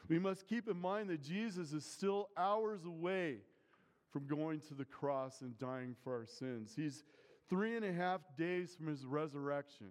we 0.08 0.18
must 0.18 0.46
keep 0.46 0.68
in 0.68 0.78
mind 0.78 1.08
that 1.10 1.22
Jesus 1.22 1.72
is 1.72 1.84
still 1.84 2.28
hours 2.36 2.84
away 2.84 3.38
from 4.12 4.26
going 4.26 4.60
to 4.68 4.74
the 4.74 4.84
cross 4.84 5.40
and 5.40 5.58
dying 5.58 5.96
for 6.04 6.14
our 6.14 6.26
sins. 6.26 6.72
He's 6.76 7.02
three 7.48 7.76
and 7.76 7.84
a 7.84 7.92
half 7.92 8.20
days 8.36 8.74
from 8.76 8.88
his 8.88 9.04
resurrection. 9.06 9.88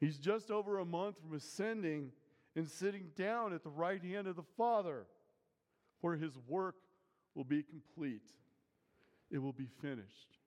He's 0.00 0.18
just 0.18 0.50
over 0.50 0.78
a 0.78 0.84
month 0.84 1.16
from 1.20 1.34
ascending 1.34 2.12
and 2.54 2.68
sitting 2.68 3.10
down 3.16 3.52
at 3.52 3.62
the 3.62 3.70
right 3.70 4.02
hand 4.02 4.26
of 4.26 4.36
the 4.36 4.42
Father, 4.56 5.06
where 6.00 6.16
his 6.16 6.38
work 6.46 6.76
will 7.34 7.44
be 7.44 7.62
complete. 7.62 8.30
It 9.30 9.38
will 9.38 9.52
be 9.52 9.68
finished. 9.80 10.38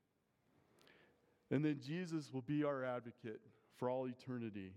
And 1.51 1.63
then 1.63 1.79
Jesus 1.85 2.31
will 2.33 2.41
be 2.41 2.63
our 2.63 2.83
advocate 2.83 3.41
for 3.77 3.89
all 3.89 4.07
eternity, 4.07 4.73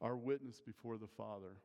our 0.00 0.16
witness 0.16 0.60
before 0.60 0.96
the 0.96 1.06
Father. 1.06 1.56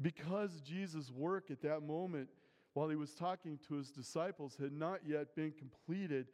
Because 0.00 0.60
Jesus' 0.60 1.10
work 1.10 1.50
at 1.50 1.62
that 1.62 1.82
moment, 1.82 2.28
while 2.72 2.88
he 2.88 2.96
was 2.96 3.14
talking 3.14 3.58
to 3.68 3.74
his 3.74 3.90
disciples, 3.90 4.56
had 4.60 4.72
not 4.72 5.00
yet 5.06 5.36
been 5.36 5.52
completed, 5.52 6.26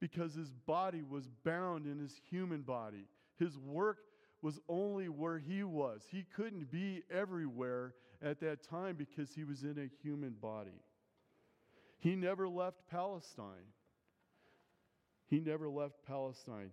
because 0.00 0.34
his 0.34 0.50
body 0.50 1.02
was 1.02 1.28
bound 1.44 1.86
in 1.86 1.98
his 1.98 2.20
human 2.30 2.62
body. 2.62 3.06
His 3.38 3.58
work 3.58 3.98
was 4.42 4.60
only 4.68 5.08
where 5.08 5.38
he 5.38 5.62
was. 5.62 6.02
He 6.10 6.24
couldn't 6.34 6.70
be 6.70 7.02
everywhere 7.10 7.94
at 8.22 8.40
that 8.40 8.62
time 8.68 8.96
because 8.96 9.32
he 9.34 9.44
was 9.44 9.62
in 9.62 9.78
a 9.78 10.02
human 10.02 10.34
body. 10.40 10.82
He 11.98 12.14
never 12.14 12.48
left 12.48 12.78
Palestine. 12.90 13.72
He 15.26 15.40
never 15.40 15.68
left 15.68 15.96
Palestine. 16.06 16.70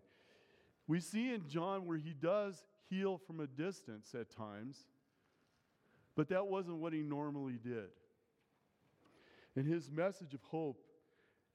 We 0.88 1.00
see 1.00 1.34
in 1.34 1.48
John 1.48 1.86
where 1.86 1.98
he 1.98 2.14
does 2.14 2.64
heal 2.90 3.18
from 3.18 3.40
a 3.40 3.48
distance 3.48 4.14
at 4.14 4.36
times. 4.36 4.86
But 6.16 6.30
that 6.30 6.48
wasn't 6.48 6.78
what 6.78 6.94
he 6.94 7.02
normally 7.02 7.60
did. 7.62 7.90
And 9.56 9.68
his 9.68 9.92
message 9.92 10.34
of 10.34 10.42
hope 10.44 10.82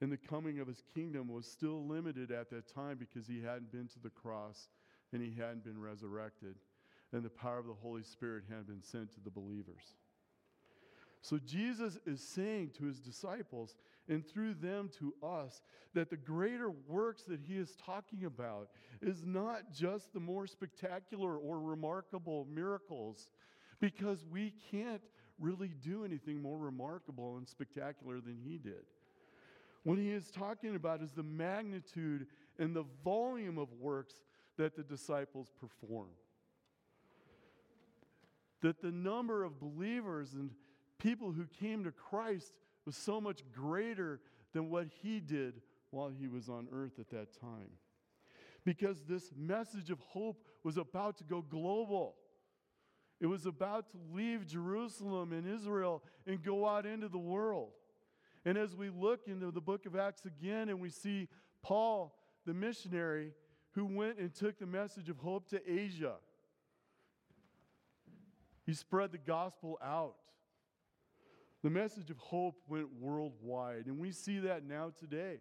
in 0.01 0.09
the 0.09 0.17
coming 0.17 0.59
of 0.59 0.67
his 0.67 0.83
kingdom 0.93 1.27
was 1.29 1.45
still 1.45 1.87
limited 1.87 2.31
at 2.31 2.49
that 2.49 2.67
time 2.73 2.97
because 2.97 3.27
he 3.27 3.41
hadn't 3.41 3.71
been 3.71 3.87
to 3.87 3.99
the 3.99 4.09
cross 4.09 4.67
and 5.13 5.21
he 5.21 5.33
hadn't 5.39 5.63
been 5.63 5.79
resurrected, 5.79 6.55
and 7.11 7.23
the 7.23 7.29
power 7.29 7.59
of 7.59 7.67
the 7.67 7.73
Holy 7.73 8.03
Spirit 8.03 8.43
hadn't 8.47 8.67
been 8.67 8.83
sent 8.83 9.13
to 9.13 9.19
the 9.21 9.29
believers. 9.29 9.95
So 11.21 11.37
Jesus 11.37 11.99
is 12.05 12.21
saying 12.21 12.71
to 12.77 12.85
his 12.85 12.99
disciples 12.99 13.75
and 14.09 14.27
through 14.27 14.55
them 14.55 14.89
to 14.99 15.13
us 15.23 15.61
that 15.93 16.09
the 16.09 16.17
greater 16.17 16.71
works 16.87 17.23
that 17.23 17.39
he 17.39 17.57
is 17.57 17.75
talking 17.75 18.25
about 18.25 18.69
is 19.01 19.23
not 19.23 19.71
just 19.71 20.13
the 20.13 20.19
more 20.19 20.47
spectacular 20.47 21.37
or 21.37 21.59
remarkable 21.59 22.47
miracles 22.51 23.29
because 23.79 24.25
we 24.31 24.53
can't 24.71 25.01
really 25.39 25.73
do 25.83 26.05
anything 26.05 26.41
more 26.41 26.57
remarkable 26.57 27.37
and 27.37 27.47
spectacular 27.47 28.19
than 28.19 28.37
he 28.43 28.57
did. 28.57 28.85
What 29.83 29.97
he 29.97 30.11
is 30.11 30.29
talking 30.31 30.75
about 30.75 31.01
is 31.01 31.11
the 31.11 31.23
magnitude 31.23 32.27
and 32.59 32.75
the 32.75 32.85
volume 33.03 33.57
of 33.57 33.71
works 33.79 34.13
that 34.61 34.75
the 34.75 34.83
disciples 34.83 35.51
perform. 35.59 36.09
That 38.61 38.79
the 38.79 38.91
number 38.91 39.43
of 39.43 39.59
believers 39.59 40.33
and 40.33 40.51
people 40.99 41.31
who 41.31 41.45
came 41.59 41.83
to 41.83 41.91
Christ 41.91 42.53
was 42.85 42.95
so 42.95 43.19
much 43.19 43.41
greater 43.51 44.19
than 44.53 44.69
what 44.69 44.85
he 45.01 45.19
did 45.19 45.61
while 45.89 46.09
he 46.09 46.27
was 46.27 46.47
on 46.47 46.67
earth 46.71 46.99
at 46.99 47.09
that 47.09 47.39
time. 47.39 47.71
Because 48.63 49.01
this 49.09 49.31
message 49.35 49.89
of 49.89 49.99
hope 49.99 50.45
was 50.63 50.77
about 50.77 51.17
to 51.17 51.23
go 51.23 51.41
global. 51.41 52.13
It 53.19 53.25
was 53.25 53.47
about 53.47 53.89
to 53.93 53.97
leave 54.13 54.45
Jerusalem 54.45 55.33
and 55.33 55.51
Israel 55.51 56.03
and 56.27 56.43
go 56.43 56.67
out 56.67 56.85
into 56.85 57.07
the 57.07 57.17
world. 57.17 57.71
And 58.45 58.59
as 58.59 58.75
we 58.75 58.89
look 58.89 59.21
into 59.27 59.49
the 59.49 59.61
book 59.61 59.87
of 59.87 59.95
Acts 59.95 60.25
again 60.25 60.69
and 60.69 60.79
we 60.79 60.89
see 60.89 61.29
Paul, 61.63 62.15
the 62.45 62.53
missionary, 62.53 63.33
who 63.71 63.85
went 63.85 64.17
and 64.19 64.33
took 64.33 64.59
the 64.59 64.65
message 64.65 65.09
of 65.09 65.17
hope 65.17 65.49
to 65.49 65.61
Asia, 65.71 66.15
he 68.65 68.73
spread 68.73 69.11
the 69.11 69.17
gospel 69.17 69.77
out. 69.83 70.15
The 71.63 71.69
message 71.69 72.09
of 72.09 72.17
hope 72.17 72.55
went 72.67 72.87
worldwide, 72.99 73.85
and 73.85 73.99
we 73.99 74.11
see 74.11 74.39
that 74.39 74.65
now 74.65 74.91
today. 74.99 75.37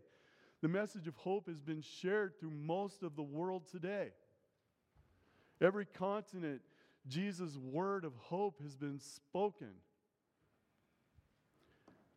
The 0.60 0.68
message 0.68 1.06
of 1.06 1.16
hope 1.16 1.48
has 1.48 1.60
been 1.60 1.80
shared 1.80 2.38
through 2.38 2.50
most 2.50 3.02
of 3.02 3.16
the 3.16 3.22
world 3.22 3.62
today. 3.70 4.08
Every 5.60 5.86
continent 5.86 6.60
Jesus' 7.08 7.56
word 7.56 8.04
of 8.04 8.14
hope 8.16 8.60
has 8.62 8.76
been 8.76 8.98
spoken. 8.98 9.72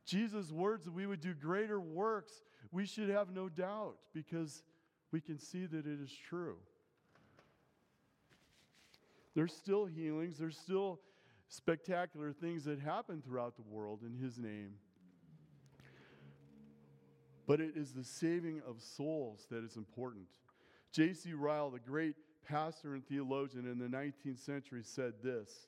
Jesus' 0.06 0.52
words 0.52 0.84
that 0.86 0.94
we 0.94 1.06
would 1.06 1.22
do 1.22 1.34
greater 1.34 1.80
works, 1.80 2.44
we 2.72 2.86
should 2.86 3.10
have 3.10 3.32
no 3.32 3.48
doubt 3.48 3.96
because 4.14 4.64
we 5.14 5.22
can 5.22 5.38
see 5.38 5.68
that 5.68 5.86
it 5.86 6.02
is 6.02 6.12
true. 6.28 6.56
There's 9.36 9.54
still 9.54 9.86
healings, 9.86 10.38
there's 10.40 10.58
still 10.58 11.00
spectacular 11.48 12.34
things 12.34 12.66
that 12.66 12.80
happen 12.80 13.22
throughout 13.22 13.56
the 13.56 13.62
world 13.62 14.02
in 14.04 14.16
His 14.16 14.40
name. 14.40 14.72
But 17.46 17.62
it 17.62 17.74
is 17.76 17.92
the 17.92 18.04
saving 18.04 18.62
of 18.68 18.82
souls 18.82 19.46
that 19.52 19.64
is 19.64 19.76
important. 19.76 20.28
J.C. 20.92 21.34
Ryle, 21.34 21.70
the 21.70 21.80
great 21.80 22.16
pastor 22.48 22.94
and 22.94 23.06
theologian 23.06 23.68
in 23.68 23.78
the 23.78 23.86
19th 23.86 24.44
century 24.44 24.82
said 24.84 25.14
this. 25.24 25.68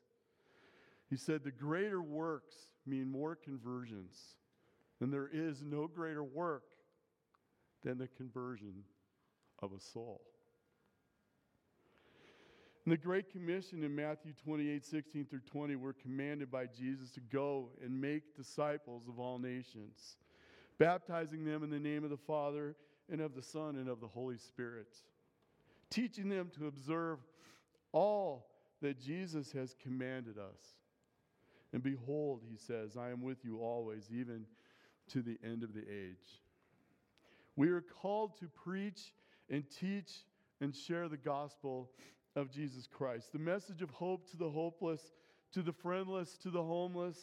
He 1.09 1.17
said, 1.17 1.43
The 1.43 1.51
greater 1.51 2.01
works 2.01 2.55
mean 2.87 3.11
more 3.11 3.35
conversions, 3.35 4.17
and 5.01 5.13
there 5.13 5.29
is 5.31 5.61
no 5.63 5.87
greater 5.87 6.23
work 6.23 6.63
than 7.83 7.99
the 7.99 8.07
conversion 8.07 8.85
of 9.59 9.71
a 9.73 9.79
soul. 9.79 10.21
In 12.85 12.91
the 12.91 12.97
Great 12.97 13.31
Commission 13.31 13.83
in 13.83 13.95
Matthew 13.95 14.33
28 14.43 14.85
16 14.85 15.25
through 15.25 15.39
20, 15.51 15.75
we're 15.75 15.93
commanded 15.93 16.51
by 16.51 16.67
Jesus 16.67 17.11
to 17.11 17.19
go 17.19 17.69
and 17.83 17.99
make 17.99 18.35
disciples 18.35 19.07
of 19.07 19.19
all 19.19 19.39
nations, 19.39 20.17
baptizing 20.77 21.45
them 21.45 21.63
in 21.63 21.71
the 21.71 21.79
name 21.79 22.03
of 22.03 22.11
the 22.11 22.17
Father 22.17 22.75
and 23.11 23.21
of 23.21 23.33
the 23.33 23.41
Son 23.41 23.77
and 23.77 23.89
of 23.89 24.01
the 24.01 24.07
Holy 24.07 24.37
Spirit 24.37 24.87
teaching 25.89 26.29
them 26.29 26.51
to 26.57 26.67
observe 26.67 27.19
all 27.91 28.47
that 28.81 28.99
Jesus 28.99 29.51
has 29.53 29.75
commanded 29.81 30.37
us. 30.37 30.75
And 31.73 31.81
behold, 31.81 32.41
he 32.49 32.57
says, 32.57 32.97
I 32.97 33.09
am 33.09 33.21
with 33.21 33.43
you 33.43 33.59
always, 33.59 34.09
even 34.11 34.45
to 35.09 35.21
the 35.21 35.37
end 35.43 35.63
of 35.63 35.73
the 35.73 35.81
age. 35.81 36.41
We 37.55 37.69
are 37.69 37.81
called 37.81 38.37
to 38.39 38.47
preach 38.47 39.13
and 39.49 39.63
teach 39.69 40.11
and 40.61 40.75
share 40.75 41.07
the 41.07 41.17
gospel 41.17 41.91
of 42.35 42.51
Jesus 42.51 42.87
Christ. 42.87 43.31
The 43.31 43.39
message 43.39 43.81
of 43.81 43.89
hope 43.91 44.29
to 44.31 44.37
the 44.37 44.49
hopeless, 44.49 45.01
to 45.53 45.61
the 45.61 45.73
friendless, 45.73 46.37
to 46.43 46.49
the 46.49 46.63
homeless, 46.63 47.17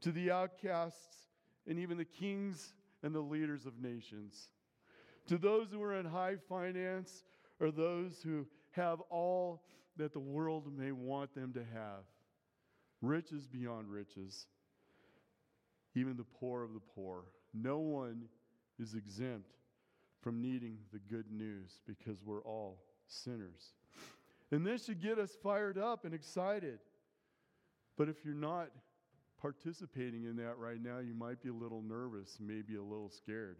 to 0.00 0.12
the 0.12 0.30
outcasts, 0.30 1.28
and 1.66 1.78
even 1.78 1.98
the 1.98 2.04
kings 2.04 2.74
and 3.02 3.14
the 3.14 3.20
leaders 3.20 3.66
of 3.66 3.80
nations. 3.80 4.48
To 5.28 5.38
those 5.38 5.68
who 5.70 5.82
are 5.82 5.98
in 5.98 6.06
high 6.06 6.36
finance 6.48 7.24
or 7.60 7.70
those 7.70 8.20
who 8.22 8.46
have 8.72 9.00
all 9.10 9.62
that 9.96 10.12
the 10.12 10.20
world 10.20 10.70
may 10.76 10.92
want 10.92 11.34
them 11.34 11.52
to 11.54 11.60
have 11.60 12.04
riches 13.00 13.46
beyond 13.46 13.88
riches, 13.88 14.46
even 15.94 16.16
the 16.16 16.24
poor 16.24 16.62
of 16.62 16.74
the 16.74 16.80
poor. 16.94 17.24
No 17.52 17.78
one 17.78 18.24
is 18.78 18.94
exempt 18.94 19.54
from 20.24 20.40
needing 20.40 20.78
the 20.90 20.98
good 20.98 21.30
news 21.30 21.82
because 21.86 22.24
we're 22.24 22.42
all 22.44 22.78
sinners. 23.06 23.74
And 24.50 24.66
this 24.66 24.86
should 24.86 25.02
get 25.02 25.18
us 25.18 25.36
fired 25.42 25.76
up 25.76 26.06
and 26.06 26.14
excited. 26.14 26.78
But 27.98 28.08
if 28.08 28.24
you're 28.24 28.34
not 28.34 28.70
participating 29.38 30.24
in 30.24 30.36
that 30.36 30.56
right 30.56 30.82
now, 30.82 30.98
you 30.98 31.12
might 31.14 31.42
be 31.42 31.50
a 31.50 31.54
little 31.54 31.82
nervous, 31.82 32.38
maybe 32.40 32.76
a 32.76 32.82
little 32.82 33.10
scared. 33.10 33.58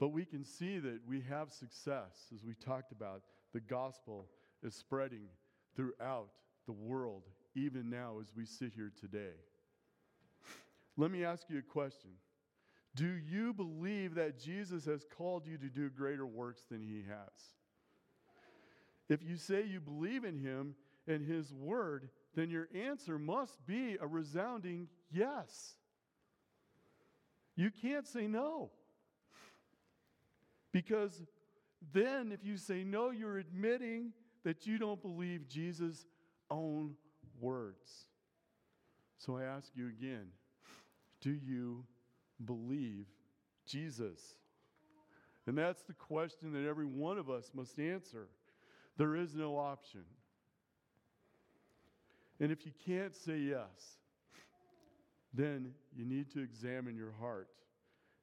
But 0.00 0.08
we 0.08 0.24
can 0.24 0.42
see 0.42 0.78
that 0.78 1.00
we 1.06 1.20
have 1.28 1.52
success, 1.52 2.30
as 2.34 2.42
we 2.42 2.54
talked 2.54 2.92
about. 2.92 3.22
The 3.52 3.60
gospel 3.60 4.26
is 4.62 4.74
spreading 4.74 5.26
throughout 5.74 6.28
the 6.64 6.72
world, 6.72 7.24
even 7.54 7.90
now 7.90 8.16
as 8.20 8.32
we 8.34 8.46
sit 8.46 8.72
here 8.74 8.92
today. 8.98 9.34
Let 10.96 11.10
me 11.10 11.24
ask 11.24 11.44
you 11.50 11.58
a 11.58 11.62
question 11.62 12.10
Do 12.96 13.06
you 13.30 13.52
believe 13.52 14.14
that 14.14 14.40
Jesus 14.40 14.86
has 14.86 15.04
called 15.16 15.46
you 15.46 15.58
to 15.58 15.68
do 15.68 15.90
greater 15.90 16.26
works 16.26 16.62
than 16.70 16.80
he 16.80 17.04
has? 17.08 17.50
If 19.08 19.22
you 19.22 19.36
say 19.36 19.64
you 19.66 19.80
believe 19.80 20.24
in 20.24 20.38
him 20.38 20.74
and 21.06 21.24
his 21.24 21.52
word, 21.52 22.08
then 22.34 22.50
your 22.50 22.68
answer 22.74 23.18
must 23.18 23.64
be 23.66 23.98
a 24.00 24.06
resounding 24.06 24.88
yes. 25.12 25.74
You 27.54 27.70
can't 27.70 28.06
say 28.06 28.26
no. 28.26 28.70
Because 30.72 31.22
then, 31.92 32.32
if 32.32 32.44
you 32.44 32.56
say 32.56 32.82
no, 32.82 33.10
you're 33.10 33.38
admitting 33.38 34.12
that 34.44 34.66
you 34.66 34.78
don't 34.78 35.02
believe 35.02 35.48
Jesus' 35.48 36.06
own 36.50 36.94
words. 37.40 38.06
So 39.18 39.36
I 39.36 39.44
ask 39.44 39.70
you 39.74 39.88
again 39.88 40.28
do 41.20 41.30
you 41.30 41.84
believe 42.44 43.06
Jesus? 43.66 44.20
And 45.46 45.56
that's 45.56 45.82
the 45.82 45.94
question 45.94 46.52
that 46.52 46.66
every 46.66 46.86
one 46.86 47.18
of 47.18 47.30
us 47.30 47.50
must 47.54 47.78
answer. 47.78 48.28
There 48.96 49.14
is 49.14 49.34
no 49.34 49.56
option. 49.56 50.04
And 52.40 52.50
if 52.50 52.66
you 52.66 52.72
can't 52.84 53.14
say 53.14 53.38
yes, 53.38 53.98
then 55.32 55.72
you 55.96 56.04
need 56.04 56.30
to 56.32 56.40
examine 56.40 56.96
your 56.96 57.12
heart 57.12 57.48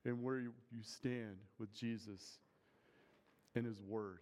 and 0.05 0.22
where 0.22 0.39
you, 0.39 0.51
stand 0.82 1.38
with 1.60 1.74
Jesus 1.74 2.39
and 3.55 3.65
His 3.65 3.82
Word. 3.82 4.20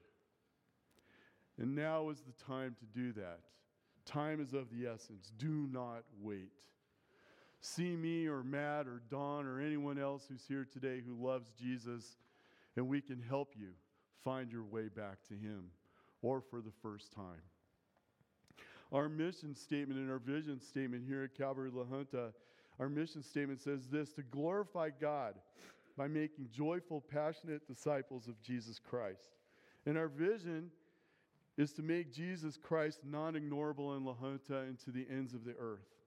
And 1.57 1.75
now 1.75 2.09
is 2.09 2.21
the 2.21 2.45
time 2.45 2.75
to 2.79 2.99
do 2.99 3.13
that. 3.13 3.39
Time 4.05 4.41
is 4.41 4.53
of 4.53 4.67
the 4.69 4.87
essence. 4.87 5.31
Do 5.37 5.67
not 5.71 6.03
wait. 6.21 6.51
See 7.61 7.95
me 7.95 8.25
or 8.25 8.43
Matt 8.43 8.87
or 8.87 9.03
Don 9.09 9.45
or 9.45 9.61
anyone 9.61 9.99
else 9.99 10.25
who's 10.27 10.43
here 10.47 10.67
today 10.71 11.01
who 11.05 11.13
loves 11.23 11.51
Jesus, 11.51 12.17
and 12.75 12.87
we 12.87 13.01
can 13.01 13.21
help 13.21 13.53
you 13.55 13.69
find 14.23 14.51
your 14.51 14.63
way 14.63 14.87
back 14.87 15.23
to 15.27 15.35
Him 15.35 15.65
or 16.23 16.41
for 16.41 16.59
the 16.59 16.71
first 16.81 17.13
time. 17.13 17.41
Our 18.91 19.07
mission 19.07 19.55
statement 19.55 19.99
and 19.99 20.09
our 20.09 20.19
vision 20.19 20.59
statement 20.59 21.03
here 21.07 21.23
at 21.23 21.37
Calvary 21.37 21.69
La 21.71 21.83
Junta, 21.83 22.33
our 22.79 22.89
mission 22.89 23.21
statement 23.21 23.61
says 23.61 23.87
this 23.87 24.11
to 24.13 24.23
glorify 24.23 24.89
God 24.99 25.35
by 25.95 26.07
making 26.07 26.49
joyful, 26.51 26.99
passionate 26.99 27.67
disciples 27.67 28.27
of 28.27 28.41
Jesus 28.41 28.79
Christ. 28.79 29.37
And 29.85 29.99
our 29.99 30.07
vision 30.07 30.71
is 31.57 31.73
to 31.73 31.83
make 31.83 32.11
Jesus 32.11 32.57
Christ 32.57 33.01
non 33.05 33.35
ignorable 33.35 33.95
in 33.95 34.03
La 34.03 34.13
Junta 34.13 34.59
and 34.59 34.79
to 34.79 34.91
the 34.91 35.05
ends 35.11 35.33
of 35.33 35.45
the 35.45 35.55
earth. 35.59 36.00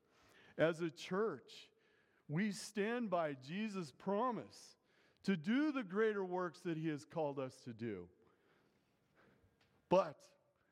As 0.57 0.81
a 0.81 0.91
church, 0.91 1.69
we 2.29 2.53
stand 2.53 3.11
by 3.11 3.37
Jesus' 3.47 3.93
promise 3.93 4.77
to 5.25 5.37
do 5.37 5.73
the 5.73 5.83
greater 5.83 6.25
works 6.25 6.61
that 6.61 6.77
he 6.77 6.89
has 6.89 7.05
called 7.05 7.39
us 7.39 7.55
to 7.65 7.73
do. 7.73 8.07
But 9.89 10.17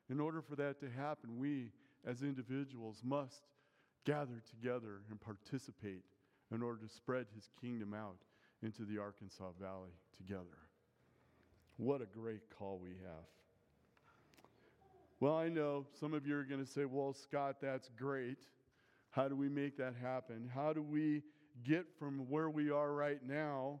in 0.09 0.19
order 0.19 0.41
for 0.41 0.55
that 0.55 0.79
to 0.79 0.89
happen, 0.89 1.37
we 1.37 1.71
as 2.05 2.21
individuals 2.21 3.01
must 3.03 3.41
gather 4.05 4.41
together 4.49 5.01
and 5.09 5.19
participate 5.19 6.03
in 6.53 6.61
order 6.61 6.79
to 6.85 6.93
spread 6.93 7.25
his 7.33 7.49
kingdom 7.61 7.93
out 7.93 8.17
into 8.61 8.83
the 8.83 8.99
Arkansas 8.99 9.51
Valley 9.59 9.93
together. 10.17 10.57
What 11.77 12.01
a 12.01 12.05
great 12.05 12.41
call 12.57 12.79
we 12.81 12.89
have. 12.89 13.25
Well, 15.19 15.35
I 15.35 15.47
know 15.47 15.85
some 15.99 16.13
of 16.13 16.27
you 16.27 16.35
are 16.37 16.43
going 16.43 16.63
to 16.63 16.69
say, 16.69 16.85
well, 16.85 17.13
Scott, 17.13 17.57
that's 17.61 17.89
great. 17.97 18.39
How 19.13 19.27
do 19.27 19.35
we 19.35 19.47
make 19.47 19.77
that 19.77 19.93
happen? 20.01 20.49
How 20.53 20.73
do 20.73 20.81
we 20.81 21.21
get 21.63 21.85
from 21.99 22.27
where 22.29 22.49
we 22.49 22.71
are 22.71 22.91
right 22.91 23.19
now? 23.23 23.79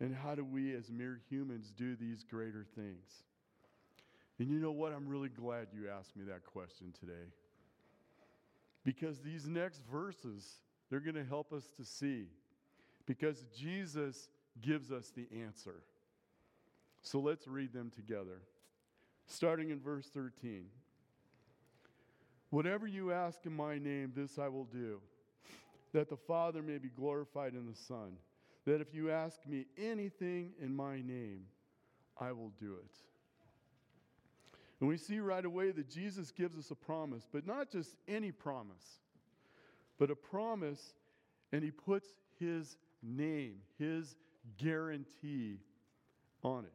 And 0.00 0.14
how 0.14 0.34
do 0.34 0.42
we, 0.42 0.74
as 0.74 0.90
mere 0.90 1.20
humans, 1.28 1.74
do 1.76 1.94
these 1.94 2.24
greater 2.24 2.64
things? 2.74 3.24
And 4.38 4.48
you 4.48 4.58
know 4.58 4.72
what? 4.72 4.92
I'm 4.92 5.06
really 5.06 5.28
glad 5.28 5.68
you 5.74 5.90
asked 5.90 6.16
me 6.16 6.24
that 6.24 6.42
question 6.46 6.94
today. 6.98 7.28
Because 8.82 9.20
these 9.20 9.46
next 9.46 9.82
verses, 9.92 10.62
they're 10.88 11.00
going 11.00 11.16
to 11.16 11.24
help 11.24 11.52
us 11.52 11.64
to 11.76 11.84
see. 11.84 12.28
Because 13.04 13.44
Jesus 13.54 14.30
gives 14.62 14.90
us 14.90 15.12
the 15.14 15.26
answer. 15.44 15.82
So 17.02 17.20
let's 17.20 17.46
read 17.46 17.74
them 17.74 17.92
together. 17.94 18.40
Starting 19.26 19.68
in 19.68 19.80
verse 19.80 20.08
13. 20.08 20.64
Whatever 22.54 22.86
you 22.86 23.10
ask 23.10 23.46
in 23.46 23.52
my 23.52 23.78
name, 23.78 24.12
this 24.14 24.38
I 24.38 24.46
will 24.46 24.66
do, 24.66 25.00
that 25.92 26.08
the 26.08 26.16
Father 26.16 26.62
may 26.62 26.78
be 26.78 26.88
glorified 26.88 27.52
in 27.54 27.66
the 27.66 27.74
Son. 27.74 28.12
That 28.64 28.80
if 28.80 28.94
you 28.94 29.10
ask 29.10 29.44
me 29.44 29.66
anything 29.76 30.52
in 30.62 30.72
my 30.72 30.98
name, 30.98 31.46
I 32.16 32.30
will 32.30 32.52
do 32.60 32.74
it. 32.74 32.92
And 34.78 34.88
we 34.88 34.96
see 34.98 35.18
right 35.18 35.44
away 35.44 35.72
that 35.72 35.90
Jesus 35.90 36.30
gives 36.30 36.56
us 36.56 36.70
a 36.70 36.76
promise, 36.76 37.26
but 37.32 37.44
not 37.44 37.72
just 37.72 37.96
any 38.06 38.30
promise, 38.30 39.00
but 39.98 40.12
a 40.12 40.14
promise, 40.14 40.94
and 41.50 41.64
he 41.64 41.72
puts 41.72 42.06
his 42.38 42.76
name, 43.02 43.56
his 43.80 44.14
guarantee 44.58 45.58
on 46.44 46.66
it. 46.66 46.72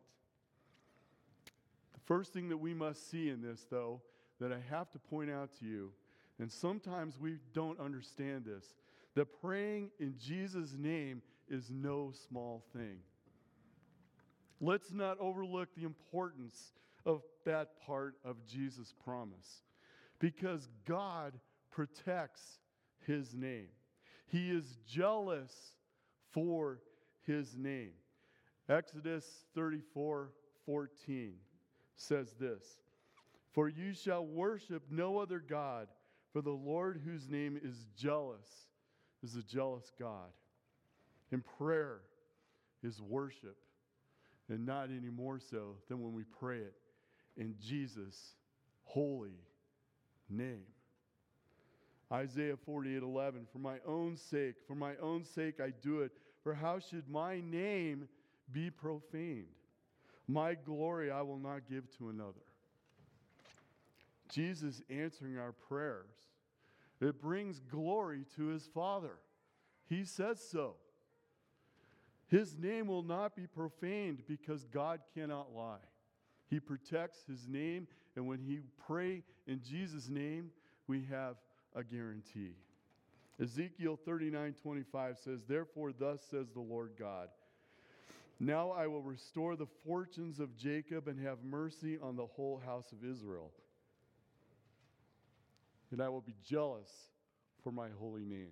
The 1.93 2.01
first 2.05 2.33
thing 2.33 2.49
that 2.49 2.57
we 2.57 2.73
must 2.73 3.09
see 3.09 3.29
in 3.29 3.41
this, 3.41 3.65
though, 3.71 4.01
that 4.39 4.51
I 4.51 4.59
have 4.69 4.91
to 4.91 4.99
point 4.99 5.29
out 5.29 5.49
to 5.59 5.65
you, 5.65 5.91
and 6.39 6.51
sometimes 6.51 7.19
we 7.19 7.37
don't 7.53 7.79
understand 7.79 8.45
this, 8.45 8.73
that 9.15 9.41
praying 9.41 9.91
in 9.99 10.15
Jesus' 10.17 10.75
name 10.77 11.21
is 11.49 11.69
no 11.69 12.13
small 12.27 12.63
thing. 12.73 12.99
Let's 14.61 14.91
not 14.91 15.19
overlook 15.19 15.69
the 15.75 15.83
importance 15.85 16.73
of 17.05 17.23
that 17.45 17.81
part 17.85 18.15
of 18.23 18.45
Jesus' 18.45 18.93
promise 19.03 19.63
because 20.19 20.67
God 20.85 21.33
protects 21.71 22.59
his 23.05 23.33
name. 23.33 23.67
He 24.27 24.51
is 24.51 24.77
jealous 24.87 25.53
for 26.31 26.79
his 27.25 27.55
name. 27.57 27.91
Exodus 28.67 29.25
34 29.55 30.31
14 30.65 31.33
says 31.95 32.35
this 32.39 32.63
For 33.59 33.67
you 33.67 33.93
shall 33.93 34.25
worship 34.25 34.83
no 34.89 35.17
other 35.17 35.39
God, 35.39 35.89
for 36.31 36.41
the 36.41 36.49
Lord 36.49 37.01
whose 37.03 37.27
name 37.27 37.59
is 37.61 37.87
jealous 37.93 38.47
is 39.21 39.35
a 39.35 39.43
jealous 39.43 39.91
God. 39.99 40.29
And 41.33 41.43
prayer 41.57 41.99
is 42.83 43.01
worship, 43.01 43.57
and 44.47 44.65
not 44.65 44.85
any 44.85 45.09
more 45.09 45.39
so 45.39 45.75
than 45.89 46.01
when 46.01 46.13
we 46.13 46.23
pray 46.39 46.59
it 46.59 46.73
in 47.35 47.53
Jesus' 47.61 48.35
holy 48.83 49.35
name. 50.29 50.63
Isaiah 52.13 52.55
48 52.65 53.03
11, 53.03 53.45
for 53.51 53.59
my 53.59 53.79
own 53.85 54.15
sake, 54.15 54.55
for 54.69 54.75
my 54.75 54.95
own 55.01 55.25
sake 55.25 55.59
I 55.59 55.73
do 55.81 55.99
it. 55.99 56.13
For 56.43 56.53
how 56.53 56.79
should 56.79 57.09
my 57.09 57.41
name 57.41 58.07
be 58.53 58.69
profaned? 58.69 59.47
My 60.29 60.53
glory 60.53 61.11
I 61.11 61.23
will 61.23 61.39
not 61.39 61.67
give 61.69 61.83
to 61.97 62.07
another. 62.07 62.48
Jesus 64.29 64.81
answering 64.89 65.37
our 65.37 65.51
prayers, 65.51 66.13
it 67.01 67.21
brings 67.21 67.59
glory 67.59 68.25
to 68.35 68.47
his 68.47 68.67
Father. 68.67 69.17
He 69.87 70.05
says 70.05 70.39
so. 70.51 70.75
His 72.27 72.57
name 72.57 72.87
will 72.87 73.03
not 73.03 73.35
be 73.35 73.47
profaned 73.47 74.23
because 74.27 74.65
God 74.65 74.99
cannot 75.15 75.55
lie. 75.55 75.77
He 76.49 76.59
protects 76.59 77.23
his 77.27 77.47
name, 77.47 77.87
and 78.15 78.27
when 78.27 78.39
he 78.39 78.59
pray 78.85 79.23
in 79.47 79.61
Jesus' 79.61 80.09
name, 80.09 80.51
we 80.87 81.05
have 81.09 81.37
a 81.75 81.83
guarantee. 81.83 82.53
Ezekiel 83.41 83.97
39 84.03 84.55
25 84.61 85.17
says, 85.17 85.43
Therefore, 85.47 85.91
thus 85.91 86.21
says 86.29 86.49
the 86.51 86.59
Lord 86.59 86.91
God. 86.99 87.29
Now 88.39 88.71
I 88.71 88.87
will 88.87 89.01
restore 89.01 89.55
the 89.55 89.67
fortunes 89.85 90.39
of 90.39 90.55
Jacob 90.57 91.07
and 91.07 91.19
have 91.25 91.43
mercy 91.43 91.97
on 92.01 92.15
the 92.15 92.25
whole 92.25 92.61
house 92.65 92.91
of 92.91 93.03
Israel. 93.03 93.51
And 95.91 96.01
I 96.01 96.09
will 96.09 96.21
be 96.21 96.35
jealous 96.45 96.89
for 97.63 97.71
my 97.71 97.89
holy 97.99 98.25
name. 98.25 98.51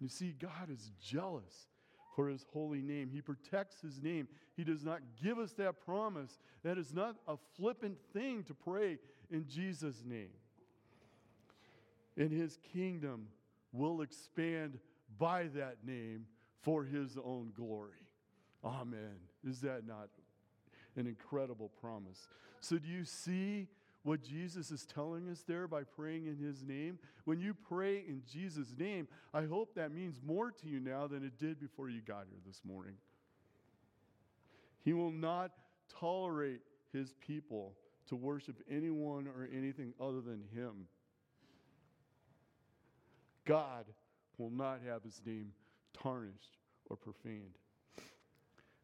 You 0.00 0.08
see, 0.08 0.34
God 0.38 0.70
is 0.70 0.90
jealous 1.02 1.68
for 2.14 2.28
his 2.28 2.44
holy 2.52 2.82
name. 2.82 3.10
He 3.12 3.20
protects 3.20 3.80
his 3.80 4.02
name. 4.02 4.28
He 4.56 4.64
does 4.64 4.84
not 4.84 5.00
give 5.22 5.38
us 5.38 5.52
that 5.54 5.84
promise. 5.84 6.38
That 6.64 6.78
is 6.78 6.92
not 6.92 7.16
a 7.28 7.36
flippant 7.56 7.98
thing 8.12 8.42
to 8.44 8.54
pray 8.54 8.98
in 9.30 9.46
Jesus' 9.46 10.02
name. 10.04 10.30
And 12.16 12.30
his 12.30 12.58
kingdom 12.72 13.28
will 13.72 14.00
expand 14.00 14.78
by 15.18 15.44
that 15.54 15.76
name 15.84 16.26
for 16.62 16.84
his 16.84 17.18
own 17.22 17.52
glory. 17.54 17.92
Amen. 18.64 19.16
Is 19.46 19.60
that 19.60 19.86
not 19.86 20.08
an 20.96 21.06
incredible 21.06 21.70
promise? 21.80 22.28
So, 22.60 22.78
do 22.78 22.88
you 22.88 23.04
see 23.04 23.68
what 24.06 24.22
Jesus 24.22 24.70
is 24.70 24.86
telling 24.86 25.28
us 25.28 25.42
there 25.48 25.66
by 25.66 25.82
praying 25.82 26.26
in 26.26 26.38
his 26.38 26.62
name? 26.62 26.98
When 27.24 27.40
you 27.40 27.54
pray 27.54 28.04
in 28.06 28.22
Jesus' 28.30 28.72
name, 28.78 29.08
I 29.34 29.42
hope 29.42 29.74
that 29.74 29.92
means 29.92 30.20
more 30.24 30.52
to 30.52 30.68
you 30.68 30.78
now 30.78 31.08
than 31.08 31.24
it 31.24 31.38
did 31.38 31.58
before 31.58 31.90
you 31.90 32.00
got 32.00 32.26
here 32.30 32.38
this 32.46 32.60
morning. 32.64 32.94
He 34.84 34.92
will 34.92 35.10
not 35.10 35.50
tolerate 35.98 36.60
his 36.92 37.14
people 37.26 37.74
to 38.08 38.14
worship 38.14 38.62
anyone 38.70 39.26
or 39.26 39.48
anything 39.52 39.92
other 40.00 40.20
than 40.20 40.44
him. 40.54 40.86
God 43.44 43.86
will 44.38 44.50
not 44.50 44.82
have 44.86 45.02
his 45.02 45.20
name 45.26 45.50
tarnished 46.00 46.58
or 46.88 46.96
profaned. 46.96 47.58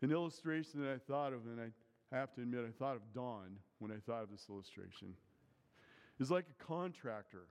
An 0.00 0.10
illustration 0.10 0.82
that 0.82 0.90
I 0.90 0.98
thought 0.98 1.32
of, 1.32 1.46
and 1.46 1.60
I 1.60 2.16
have 2.16 2.34
to 2.34 2.40
admit, 2.40 2.64
I 2.66 2.72
thought 2.76 2.96
of 2.96 3.02
Don 3.14 3.58
when 3.82 3.92
I 3.92 4.00
thought 4.06 4.22
of 4.22 4.30
this 4.30 4.46
illustration, 4.48 5.14
is 6.20 6.30
like 6.30 6.46
a 6.48 6.64
contractor. 6.64 7.46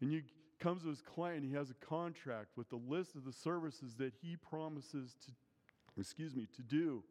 And 0.00 0.12
you 0.12 0.22
comes 0.60 0.82
to 0.82 0.88
his 0.88 1.02
client, 1.02 1.44
he 1.44 1.54
has 1.54 1.70
a 1.70 1.86
contract 1.86 2.48
with 2.56 2.70
the 2.70 2.80
list 2.88 3.16
of 3.16 3.24
the 3.24 3.32
services 3.32 3.94
that 3.98 4.12
he 4.22 4.36
promises 4.36 5.14
to, 5.26 5.32
excuse 6.00 6.34
me, 6.34 6.46
to 6.56 6.62
do 6.62 7.02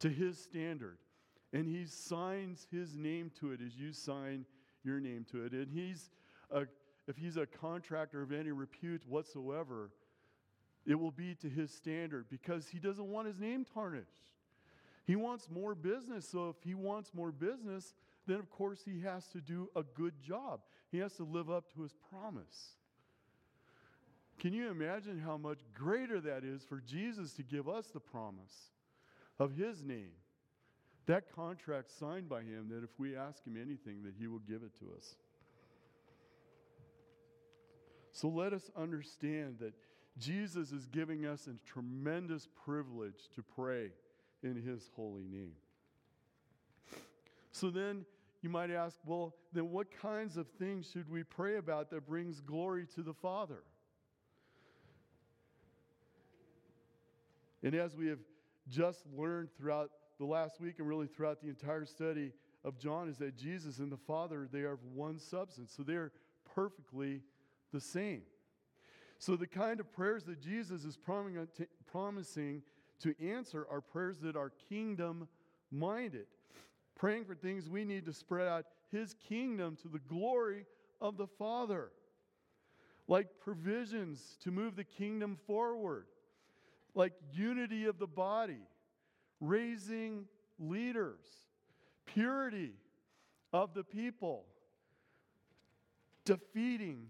to 0.00 0.08
his 0.08 0.38
standard. 0.38 0.98
And 1.52 1.66
he 1.66 1.86
signs 1.86 2.66
his 2.70 2.96
name 2.96 3.30
to 3.40 3.52
it 3.52 3.60
as 3.64 3.76
you 3.76 3.92
sign 3.92 4.44
your 4.82 5.00
name 5.00 5.24
to 5.30 5.44
it. 5.44 5.52
And 5.52 5.70
he's 5.72 6.10
a 6.50 6.66
if 7.06 7.16
he's 7.16 7.36
a 7.36 7.46
contractor 7.46 8.22
of 8.22 8.32
any 8.32 8.50
repute 8.50 9.02
whatsoever, 9.06 9.90
it 10.86 10.94
will 10.94 11.10
be 11.10 11.34
to 11.36 11.48
his 11.48 11.70
standard 11.70 12.26
because 12.30 12.68
he 12.68 12.78
doesn't 12.78 13.06
want 13.06 13.26
his 13.26 13.38
name 13.38 13.64
tarnished. 13.74 14.22
He 15.04 15.16
wants 15.16 15.48
more 15.50 15.74
business. 15.74 16.28
So 16.28 16.48
if 16.48 16.56
he 16.64 16.74
wants 16.74 17.12
more 17.14 17.30
business, 17.30 17.94
then 18.26 18.38
of 18.38 18.50
course 18.50 18.80
he 18.84 19.00
has 19.02 19.26
to 19.28 19.40
do 19.40 19.68
a 19.76 19.82
good 19.82 20.14
job. 20.20 20.60
He 20.90 20.98
has 20.98 21.14
to 21.14 21.24
live 21.24 21.50
up 21.50 21.72
to 21.74 21.82
his 21.82 21.94
promise. 22.10 22.76
Can 24.38 24.52
you 24.52 24.70
imagine 24.70 25.18
how 25.18 25.36
much 25.36 25.60
greater 25.74 26.20
that 26.20 26.44
is 26.44 26.64
for 26.64 26.80
Jesus 26.80 27.32
to 27.34 27.42
give 27.42 27.68
us 27.68 27.88
the 27.88 28.00
promise 28.00 28.70
of 29.38 29.54
his 29.54 29.82
name? 29.82 30.10
That 31.06 31.34
contract 31.34 31.90
signed 31.90 32.28
by 32.28 32.40
him 32.40 32.68
that 32.70 32.82
if 32.82 32.98
we 32.98 33.14
ask 33.14 33.44
him 33.44 33.56
anything 33.60 34.02
that 34.04 34.14
he 34.18 34.26
will 34.26 34.40
give 34.40 34.62
it 34.62 34.76
to 34.78 34.86
us. 34.96 35.16
So 38.12 38.28
let 38.28 38.52
us 38.52 38.70
understand 38.76 39.58
that 39.60 39.74
Jesus 40.18 40.72
is 40.72 40.86
giving 40.86 41.26
us 41.26 41.46
a 41.46 41.68
tremendous 41.68 42.48
privilege 42.64 43.28
to 43.34 43.42
pray 43.42 43.90
in 44.44 44.54
his 44.54 44.90
holy 44.94 45.24
name. 45.24 45.54
So 47.50 47.70
then 47.70 48.04
you 48.42 48.50
might 48.50 48.70
ask, 48.70 48.96
well, 49.06 49.34
then 49.52 49.70
what 49.70 49.86
kinds 50.00 50.36
of 50.36 50.46
things 50.58 50.90
should 50.92 51.10
we 51.10 51.22
pray 51.22 51.56
about 51.56 51.90
that 51.90 52.06
brings 52.06 52.40
glory 52.40 52.86
to 52.94 53.02
the 53.02 53.14
Father? 53.14 53.62
And 57.62 57.74
as 57.74 57.96
we 57.96 58.08
have 58.08 58.18
just 58.68 59.04
learned 59.16 59.48
throughout 59.56 59.90
the 60.18 60.26
last 60.26 60.60
week 60.60 60.74
and 60.78 60.86
really 60.86 61.06
throughout 61.06 61.40
the 61.40 61.48
entire 61.48 61.86
study 61.86 62.32
of 62.64 62.78
John, 62.78 63.08
is 63.08 63.16
that 63.18 63.36
Jesus 63.36 63.78
and 63.78 63.90
the 63.90 63.96
Father, 63.96 64.46
they 64.52 64.60
are 64.60 64.74
of 64.74 64.84
one 64.94 65.18
substance. 65.18 65.72
So 65.74 65.82
they're 65.82 66.12
perfectly 66.54 67.22
the 67.72 67.80
same. 67.80 68.22
So, 69.18 69.36
the 69.36 69.46
kind 69.46 69.80
of 69.80 69.90
prayers 69.92 70.24
that 70.24 70.40
Jesus 70.40 70.84
is 70.84 70.98
promising 70.98 72.62
to 73.00 73.14
answer 73.22 73.66
are 73.70 73.80
prayers 73.80 74.18
that 74.22 74.36
are 74.36 74.52
kingdom 74.68 75.28
minded, 75.70 76.26
praying 76.94 77.24
for 77.24 77.34
things 77.34 77.68
we 77.68 77.84
need 77.84 78.06
to 78.06 78.12
spread 78.12 78.48
out 78.48 78.64
His 78.90 79.14
kingdom 79.28 79.76
to 79.82 79.88
the 79.88 79.98
glory 79.98 80.66
of 81.00 81.16
the 81.16 81.26
Father, 81.26 81.90
like 83.08 83.26
provisions 83.40 84.36
to 84.42 84.50
move 84.50 84.76
the 84.76 84.84
kingdom 84.84 85.36
forward, 85.46 86.06
like 86.94 87.12
unity 87.32 87.86
of 87.86 87.98
the 87.98 88.06
body, 88.06 88.62
raising 89.40 90.26
leaders, 90.58 91.26
purity 92.06 92.72
of 93.52 93.74
the 93.74 93.84
people, 93.84 94.44
defeating 96.24 97.06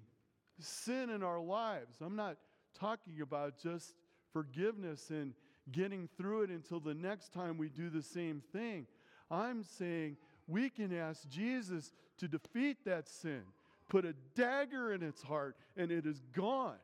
sin 0.58 1.10
in 1.10 1.22
our 1.22 1.40
lives. 1.40 1.96
I'm 2.00 2.16
not 2.16 2.36
talking 2.78 3.20
about 3.20 3.58
just 3.62 3.94
forgiveness 4.32 5.10
and 5.10 5.34
getting 5.72 6.08
through 6.16 6.42
it 6.42 6.50
until 6.50 6.80
the 6.80 6.94
next 6.94 7.32
time 7.32 7.56
we 7.56 7.68
do 7.68 7.90
the 7.90 8.02
same 8.02 8.42
thing. 8.52 8.86
I'm 9.30 9.64
saying 9.64 10.16
we 10.46 10.70
can 10.70 10.96
ask 10.96 11.28
Jesus 11.28 11.92
to 12.18 12.28
defeat 12.28 12.84
that 12.84 13.08
sin, 13.08 13.42
put 13.88 14.04
a 14.04 14.14
dagger 14.34 14.92
in 14.92 15.02
its 15.02 15.22
heart, 15.22 15.56
and 15.76 15.90
it 15.90 16.06
is 16.06 16.20
gone. 16.34 16.76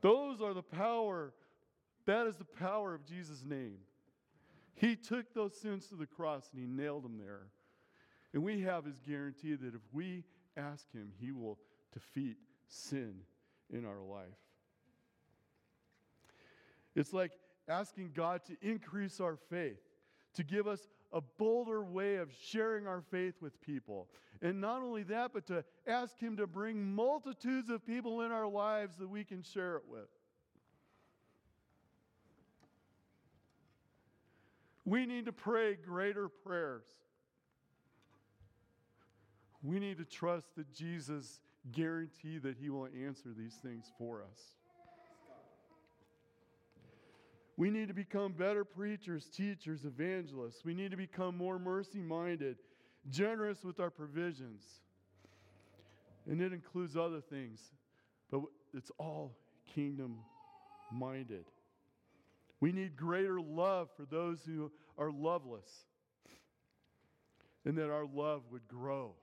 Those 0.00 0.40
are 0.40 0.54
the 0.54 0.62
power, 0.62 1.32
that 2.06 2.26
is 2.26 2.36
the 2.36 2.44
power 2.44 2.94
of 2.94 3.04
Jesus' 3.04 3.44
name. 3.44 3.78
He 4.74 4.94
took 4.94 5.34
those 5.34 5.56
sins 5.56 5.88
to 5.88 5.96
the 5.96 6.06
cross 6.06 6.48
and 6.52 6.60
he 6.60 6.68
nailed 6.68 7.02
them 7.02 7.18
there. 7.18 7.48
And 8.32 8.44
we 8.44 8.60
have 8.60 8.84
his 8.84 9.00
guarantee 9.00 9.54
that 9.54 9.74
if 9.74 9.80
we 9.92 10.24
ask 10.56 10.90
him, 10.92 11.10
he 11.18 11.32
will 11.32 11.58
defeat 11.92 12.36
sin 12.68 13.14
in 13.72 13.84
our 13.84 14.00
life. 14.00 14.26
It's 16.98 17.12
like 17.12 17.30
asking 17.68 18.10
God 18.12 18.40
to 18.46 18.56
increase 18.60 19.20
our 19.20 19.36
faith, 19.36 19.78
to 20.34 20.42
give 20.42 20.66
us 20.66 20.80
a 21.12 21.20
bolder 21.20 21.82
way 21.84 22.16
of 22.16 22.28
sharing 22.42 22.88
our 22.88 23.02
faith 23.02 23.34
with 23.40 23.60
people. 23.60 24.08
And 24.42 24.60
not 24.60 24.82
only 24.82 25.04
that, 25.04 25.32
but 25.32 25.46
to 25.46 25.64
ask 25.86 26.18
Him 26.18 26.36
to 26.38 26.48
bring 26.48 26.92
multitudes 26.92 27.70
of 27.70 27.86
people 27.86 28.22
in 28.22 28.32
our 28.32 28.48
lives 28.48 28.96
that 28.96 29.08
we 29.08 29.22
can 29.22 29.44
share 29.44 29.76
it 29.76 29.84
with. 29.88 30.08
We 34.84 35.06
need 35.06 35.26
to 35.26 35.32
pray 35.32 35.76
greater 35.76 36.28
prayers. 36.28 36.86
We 39.62 39.78
need 39.78 39.98
to 39.98 40.04
trust 40.04 40.56
that 40.56 40.74
Jesus 40.74 41.38
guarantee 41.70 42.38
that 42.38 42.56
He 42.60 42.70
will 42.70 42.88
answer 43.06 43.28
these 43.36 43.54
things 43.62 43.92
for 43.98 44.22
us. 44.22 44.57
We 47.58 47.70
need 47.70 47.88
to 47.88 47.94
become 47.94 48.34
better 48.34 48.64
preachers, 48.64 49.26
teachers, 49.26 49.84
evangelists. 49.84 50.64
We 50.64 50.74
need 50.74 50.92
to 50.92 50.96
become 50.96 51.36
more 51.36 51.58
mercy 51.58 51.98
minded, 51.98 52.56
generous 53.10 53.64
with 53.64 53.80
our 53.80 53.90
provisions. 53.90 54.62
And 56.30 56.40
it 56.40 56.52
includes 56.52 56.96
other 56.96 57.20
things, 57.20 57.60
but 58.30 58.42
it's 58.72 58.92
all 58.96 59.36
kingdom 59.74 60.18
minded. 60.92 61.46
We 62.60 62.70
need 62.70 62.96
greater 62.96 63.40
love 63.40 63.88
for 63.96 64.04
those 64.04 64.38
who 64.46 64.70
are 64.96 65.10
loveless, 65.10 65.68
and 67.64 67.76
that 67.76 67.90
our 67.90 68.06
love 68.06 68.42
would 68.52 68.68
grow. 68.68 69.14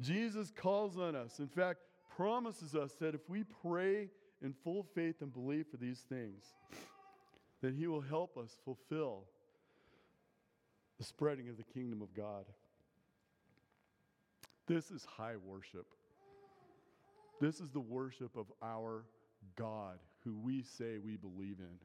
Jesus 0.00 0.50
calls 0.56 0.96
on 0.96 1.14
us, 1.14 1.38
in 1.38 1.48
fact, 1.48 1.80
promises 2.16 2.74
us 2.74 2.94
that 3.00 3.14
if 3.14 3.28
we 3.28 3.44
pray 3.62 4.08
in 4.46 4.54
full 4.64 4.86
faith 4.94 5.16
and 5.20 5.32
belief 5.32 5.66
for 5.70 5.76
these 5.76 6.04
things, 6.08 6.44
that 7.62 7.74
He 7.74 7.88
will 7.88 8.00
help 8.00 8.38
us 8.38 8.56
fulfill 8.64 9.24
the 10.98 11.04
spreading 11.04 11.48
of 11.48 11.56
the 11.56 11.64
kingdom 11.64 12.00
of 12.00 12.14
God. 12.14 12.44
This 14.68 14.90
is 14.90 15.04
high 15.04 15.34
worship. 15.44 15.86
This 17.40 17.60
is 17.60 17.70
the 17.70 17.80
worship 17.80 18.36
of 18.36 18.46
our 18.62 19.04
God 19.56 19.98
who 20.24 20.34
we 20.36 20.62
say 20.62 20.98
we 20.98 21.16
believe 21.16 21.58
in. 21.58 21.78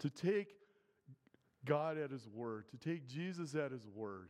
To 0.00 0.10
take 0.10 0.54
God 1.64 1.98
at 1.98 2.10
His 2.10 2.28
word, 2.28 2.64
to 2.70 2.76
take 2.76 3.08
Jesus 3.08 3.54
at 3.54 3.72
His 3.72 3.86
word, 3.86 4.28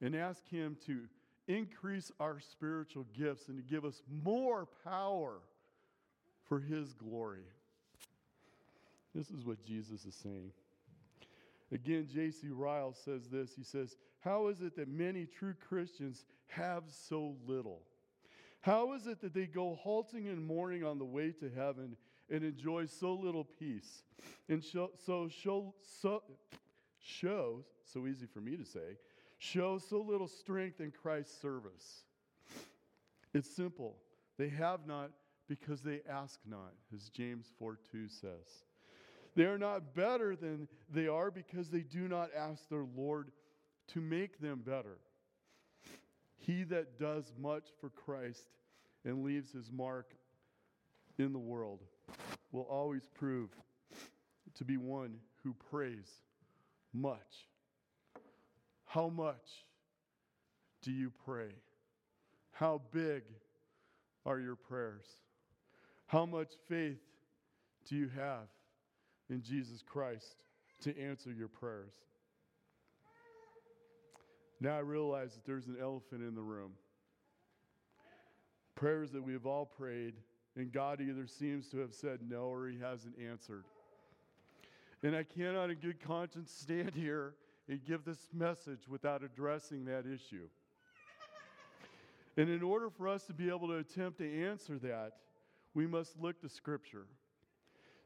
and 0.00 0.14
ask 0.14 0.46
Him 0.48 0.76
to 0.86 1.02
increase 1.48 2.10
our 2.20 2.40
spiritual 2.40 3.06
gifts 3.16 3.48
and 3.48 3.56
to 3.56 3.62
give 3.62 3.84
us 3.84 4.02
more 4.24 4.66
power 4.84 5.38
for 6.44 6.60
His 6.60 6.92
glory. 6.92 7.44
This 9.14 9.30
is 9.30 9.44
what 9.44 9.64
Jesus 9.64 10.04
is 10.04 10.14
saying. 10.14 10.52
Again, 11.72 12.06
J.C. 12.12 12.48
Ryle 12.48 12.92
says 12.92 13.28
this. 13.28 13.50
He 13.56 13.64
says, 13.64 13.96
How 14.20 14.48
is 14.48 14.60
it 14.60 14.76
that 14.76 14.88
many 14.88 15.26
true 15.26 15.54
Christians 15.68 16.24
have 16.48 16.84
so 16.88 17.36
little? 17.46 17.82
How 18.60 18.94
is 18.94 19.06
it 19.06 19.20
that 19.20 19.32
they 19.32 19.46
go 19.46 19.78
halting 19.80 20.28
and 20.28 20.44
mourning 20.44 20.84
on 20.84 20.98
the 20.98 21.04
way 21.04 21.32
to 21.40 21.50
heaven 21.54 21.96
and 22.30 22.44
enjoy 22.44 22.86
so 22.86 23.14
little 23.14 23.44
peace? 23.44 24.02
And 24.48 24.62
show, 24.62 24.90
so, 25.04 25.28
show, 25.28 25.74
so, 26.00 26.22
show, 27.00 27.64
so 27.84 28.06
easy 28.06 28.26
for 28.26 28.40
me 28.40 28.56
to 28.56 28.64
say, 28.64 28.98
show 29.38 29.78
so 29.78 30.00
little 30.00 30.28
strength 30.28 30.80
in 30.80 30.90
Christ's 30.90 31.40
service? 31.40 32.02
It's 33.34 33.50
simple. 33.50 33.96
They 34.38 34.48
have 34.48 34.86
not 34.86 35.10
because 35.48 35.80
they 35.80 36.00
ask 36.08 36.40
not, 36.48 36.72
as 36.94 37.08
James 37.08 37.46
4 37.58 37.78
2 37.92 38.08
says. 38.08 38.64
They 39.34 39.44
are 39.44 39.58
not 39.58 39.94
better 39.94 40.34
than 40.34 40.68
they 40.92 41.06
are 41.08 41.30
because 41.30 41.68
they 41.68 41.80
do 41.80 42.08
not 42.08 42.30
ask 42.36 42.68
their 42.68 42.86
Lord 42.96 43.30
to 43.88 44.00
make 44.00 44.40
them 44.40 44.62
better. 44.64 44.98
He 46.38 46.62
that 46.64 46.98
does 46.98 47.32
much 47.38 47.64
for 47.80 47.90
Christ 47.90 48.46
and 49.04 49.22
leaves 49.24 49.52
his 49.52 49.70
mark 49.70 50.14
in 51.18 51.32
the 51.32 51.38
world 51.38 51.80
will 52.52 52.62
always 52.62 53.06
prove 53.14 53.50
to 54.54 54.64
be 54.64 54.76
one 54.76 55.16
who 55.42 55.54
prays 55.70 56.10
much. 56.92 57.48
How 58.86 59.08
much 59.08 59.64
do 60.82 60.90
you 60.90 61.12
pray? 61.24 61.50
How 62.52 62.80
big 62.92 63.22
are 64.24 64.38
your 64.40 64.56
prayers? 64.56 65.04
How 66.06 66.24
much 66.24 66.52
faith 66.68 67.02
do 67.88 67.96
you 67.96 68.08
have 68.16 68.48
in 69.28 69.42
Jesus 69.42 69.82
Christ 69.82 70.36
to 70.82 70.98
answer 70.98 71.32
your 71.32 71.48
prayers? 71.48 71.92
Now 74.60 74.76
I 74.76 74.80
realize 74.80 75.34
that 75.34 75.44
there's 75.44 75.66
an 75.66 75.76
elephant 75.80 76.22
in 76.22 76.34
the 76.34 76.42
room. 76.42 76.72
Prayers 78.74 79.10
that 79.10 79.22
we 79.22 79.32
have 79.32 79.46
all 79.46 79.66
prayed, 79.66 80.14
and 80.56 80.72
God 80.72 81.00
either 81.00 81.26
seems 81.26 81.68
to 81.68 81.78
have 81.78 81.92
said 81.92 82.20
no 82.26 82.44
or 82.44 82.68
he 82.68 82.78
hasn't 82.78 83.14
answered. 83.18 83.64
And 85.02 85.14
I 85.14 85.24
cannot, 85.24 85.70
in 85.70 85.76
good 85.76 86.00
conscience, 86.00 86.50
stand 86.50 86.92
here 86.94 87.34
and 87.68 87.84
give 87.84 88.04
this 88.04 88.28
message 88.32 88.88
without 88.88 89.22
addressing 89.22 89.84
that 89.86 90.04
issue. 90.06 90.48
And 92.36 92.50
in 92.50 92.62
order 92.62 92.90
for 92.90 93.08
us 93.08 93.24
to 93.24 93.32
be 93.32 93.48
able 93.48 93.68
to 93.68 93.76
attempt 93.76 94.18
to 94.18 94.44
answer 94.44 94.78
that, 94.78 95.12
we 95.74 95.86
must 95.86 96.20
look 96.20 96.40
to 96.42 96.48
Scripture. 96.48 97.06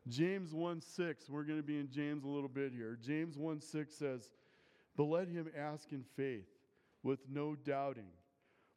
James 0.08 0.54
1 0.54 0.80
6, 0.80 1.28
we're 1.28 1.42
going 1.42 1.58
to 1.58 1.64
be 1.64 1.78
in 1.78 1.90
James 1.90 2.24
a 2.24 2.28
little 2.28 2.48
bit 2.48 2.72
here. 2.72 2.96
James 3.04 3.36
1 3.36 3.60
6 3.60 3.94
says, 3.94 4.30
But 4.96 5.04
let 5.04 5.28
him 5.28 5.50
ask 5.56 5.92
in 5.92 6.04
faith, 6.16 6.48
with 7.02 7.20
no 7.28 7.54
doubting. 7.54 8.08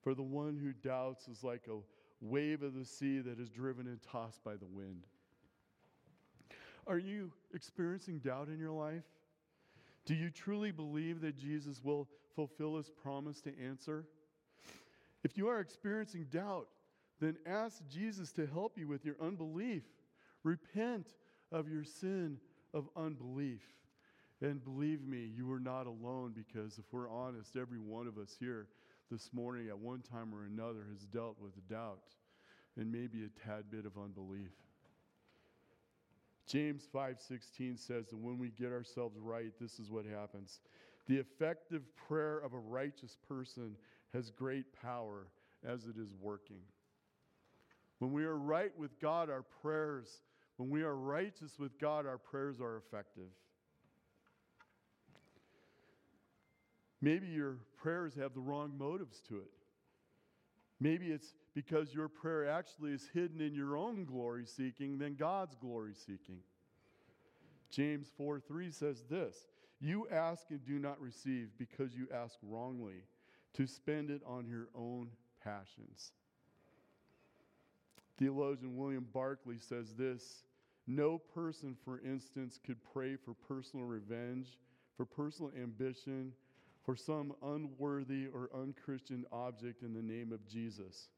For 0.04 0.14
the 0.14 0.24
one 0.24 0.58
who 0.58 0.74
doubts 0.88 1.28
is 1.28 1.44
like 1.44 1.68
a 1.70 1.78
wave 2.20 2.62
of 2.62 2.74
the 2.74 2.86
sea 2.86 3.20
that 3.20 3.40
is 3.40 3.50
driven 3.50 3.88
and 3.88 4.00
tossed 4.02 4.44
by 4.44 4.56
the 4.56 4.66
wind. 4.66 5.06
Are 6.86 6.98
you 6.98 7.32
experiencing 7.54 8.20
doubt 8.20 8.50
in 8.50 8.60
your 8.60 8.72
life? 8.72 9.04
Do 10.06 10.14
you 10.14 10.30
truly 10.30 10.72
believe 10.72 11.22
that 11.22 11.38
Jesus 11.38 11.82
will 11.84 12.08
fulfill 12.36 12.78
his 12.78 12.90
promise 12.90 13.40
to 13.42 13.52
answer? 13.60 14.06
If 15.24 15.38
you 15.38 15.48
are 15.48 15.60
experiencing 15.60 16.28
doubt, 16.30 16.68
then 17.22 17.38
ask 17.46 17.82
Jesus 17.88 18.32
to 18.34 18.46
help 18.46 18.78
you 18.78 18.88
with 18.88 19.06
your 19.06 19.16
unbelief. 19.22 19.84
Repent 20.44 21.08
of 21.52 21.70
your 21.70 21.84
sin 21.84 22.38
of 22.74 22.90
unbelief. 22.98 23.62
And 24.42 24.64
believe 24.64 25.06
me, 25.06 25.32
you 25.34 25.50
are 25.54 25.60
not 25.60 25.88
alone 25.88 26.34
because 26.36 26.78
if 26.78 26.86
we're 26.92 27.10
honest, 27.10 27.56
every 27.56 27.80
one 27.80 28.08
of 28.08 28.18
us 28.18 28.36
here 28.38 28.68
this 29.10 29.30
morning 29.32 29.70
at 29.70 29.78
one 29.78 30.02
time 30.02 30.34
or 30.34 30.44
another 30.44 30.86
has 30.92 31.06
dealt 31.06 31.38
with 31.40 31.54
doubt 31.70 32.16
and 32.76 32.92
maybe 32.92 33.24
a 33.24 33.48
tad 33.48 33.66
bit 33.72 33.86
of 33.86 33.98
unbelief. 33.98 34.52
James 36.46 36.88
5:16 36.94 37.78
says 37.78 38.10
that 38.10 38.18
when 38.18 38.38
we 38.38 38.50
get 38.50 38.72
ourselves 38.72 39.18
right, 39.18 39.54
this 39.60 39.80
is 39.80 39.90
what 39.90 40.06
happens. 40.06 40.60
The 41.08 41.18
effective 41.18 41.84
prayer 41.96 42.40
of 42.40 42.54
a 42.54 42.60
righteous 42.60 43.18
person 43.28 43.78
has 44.14 44.30
great 44.30 44.72
power 44.74 45.28
as 45.64 45.86
it 45.86 45.98
is 45.98 46.14
working. 46.20 46.62
When 48.00 48.12
we 48.12 48.26
are 48.26 48.38
right 48.38 48.78
with 48.78 49.00
God, 49.00 49.30
our 49.30 49.44
prayers, 49.44 50.22
when 50.58 50.70
we 50.70 50.84
are 50.84 50.96
righteous 50.96 51.58
with 51.58 51.80
God, 51.80 52.06
our 52.06 52.18
prayers 52.18 52.60
are 52.60 52.78
effective. 52.78 53.30
Maybe 57.02 57.28
your 57.28 57.58
prayers 57.76 58.16
have 58.16 58.34
the 58.34 58.40
wrong 58.40 58.78
motives 58.78 59.22
to 59.28 59.40
it. 59.40 59.52
Maybe 60.80 61.08
it's 61.08 61.34
because 61.54 61.94
your 61.94 62.08
prayer 62.08 62.50
actually 62.50 62.92
is 62.92 63.10
hidden 63.14 63.42
in 63.42 63.54
your 63.54 63.78
own 63.78 64.06
glory 64.06 64.46
seeking 64.46 64.98
than 64.98 65.16
God's 65.16 65.56
glory 65.56 65.94
seeking. 65.94 66.40
James 67.70 68.08
4 68.18 68.40
3 68.40 68.72
says 68.72 69.04
this 69.10 69.48
You 69.80 70.08
ask 70.12 70.46
and 70.50 70.64
do 70.66 70.80
not 70.80 71.02
receive 71.02 71.50
because 71.58 71.94
you 71.96 72.08
ask 72.14 72.36
wrongly 72.44 73.04
to 73.54 73.68
spend 73.68 74.10
it 74.10 74.22
on 74.26 74.48
your 74.48 74.68
own 74.76 75.10
passions. 75.44 76.12
Theologian 78.18 78.78
William 78.78 79.06
Barclay 79.14 79.58
says 79.58 79.94
this 79.96 80.44
No 80.88 81.18
person, 81.18 81.76
for 81.84 82.00
instance, 82.00 82.60
could 82.64 82.78
pray 82.94 83.16
for 83.16 83.34
personal 83.34 83.86
revenge, 83.86 84.58
for 84.96 85.06
personal 85.06 85.52
ambition, 85.60 86.34
for 86.84 86.96
some 86.96 87.34
unworthy 87.44 88.28
or 88.28 88.50
unchristian 88.54 89.26
object 89.32 89.82
in 89.82 89.94
the 89.94 90.02
name 90.02 90.32
of 90.32 90.48
Jesus. 90.48 91.10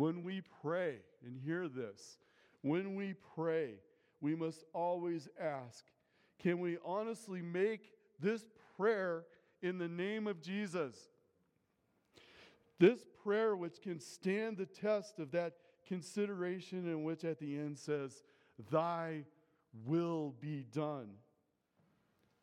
When 0.00 0.22
we 0.22 0.40
pray, 0.62 0.94
and 1.26 1.36
hear 1.36 1.68
this, 1.68 2.16
when 2.62 2.94
we 2.94 3.12
pray, 3.34 3.74
we 4.22 4.34
must 4.34 4.64
always 4.72 5.28
ask 5.38 5.84
can 6.38 6.58
we 6.58 6.78
honestly 6.86 7.42
make 7.42 7.92
this 8.18 8.46
prayer 8.78 9.26
in 9.60 9.76
the 9.76 9.88
name 9.88 10.26
of 10.26 10.40
Jesus? 10.40 10.96
This 12.78 13.04
prayer, 13.22 13.54
which 13.54 13.82
can 13.82 14.00
stand 14.00 14.56
the 14.56 14.64
test 14.64 15.18
of 15.18 15.32
that 15.32 15.56
consideration, 15.86 16.88
in 16.88 17.04
which 17.04 17.22
at 17.22 17.38
the 17.38 17.58
end 17.58 17.76
says, 17.78 18.22
Thy 18.70 19.26
will 19.84 20.34
be 20.40 20.64
done, 20.72 21.10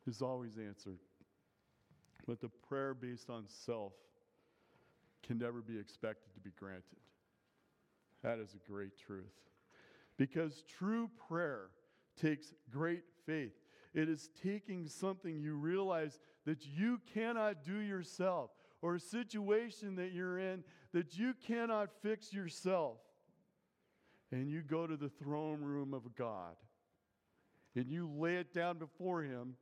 is 0.06 0.22
always 0.22 0.60
answered. 0.60 1.00
But 2.28 2.39
the 2.39 2.52
prayer 2.70 2.93
based 2.93 3.32
on 3.32 3.46
self 3.48 3.93
can 5.24 5.39
never 5.39 5.62
be 5.62 5.80
expected 5.80 6.32
to 6.36 6.39
be 6.39 6.52
granted. 6.60 7.00
That 8.23 8.39
is 8.39 8.53
a 8.53 8.69
great 8.69 8.97
truth. 8.97 9.25
Because 10.17 10.63
true 10.80 11.10
prayer 11.27 11.69
takes 12.19 12.53
great 12.71 13.03
faith. 13.25 13.53
It 13.93 14.10
is 14.10 14.30
taking 14.43 14.88
something 14.88 15.39
you 15.39 15.56
realize 15.56 16.19
that 16.45 16.65
you 16.65 16.99
cannot 17.13 17.63
do 17.63 17.80
yourself, 17.80 18.51
or 18.82 18.95
a 18.95 18.99
situation 18.99 19.95
that 19.95 20.13
you're 20.13 20.39
in 20.39 20.63
that 20.93 21.17
you 21.17 21.34
cannot 21.45 21.89
fix 22.01 22.34
yourself. 22.34 22.97
And 24.32 24.49
you 24.49 24.62
go 24.62 24.88
to 24.88 24.97
the 24.97 25.10
throne 25.10 25.62
room 25.62 25.93
of 25.93 26.15
God 26.15 26.56
and 27.75 27.89
you 27.89 28.10
lay 28.10 28.36
it 28.38 28.53
down 28.53 28.77
before 28.77 29.23
Him 29.23 29.56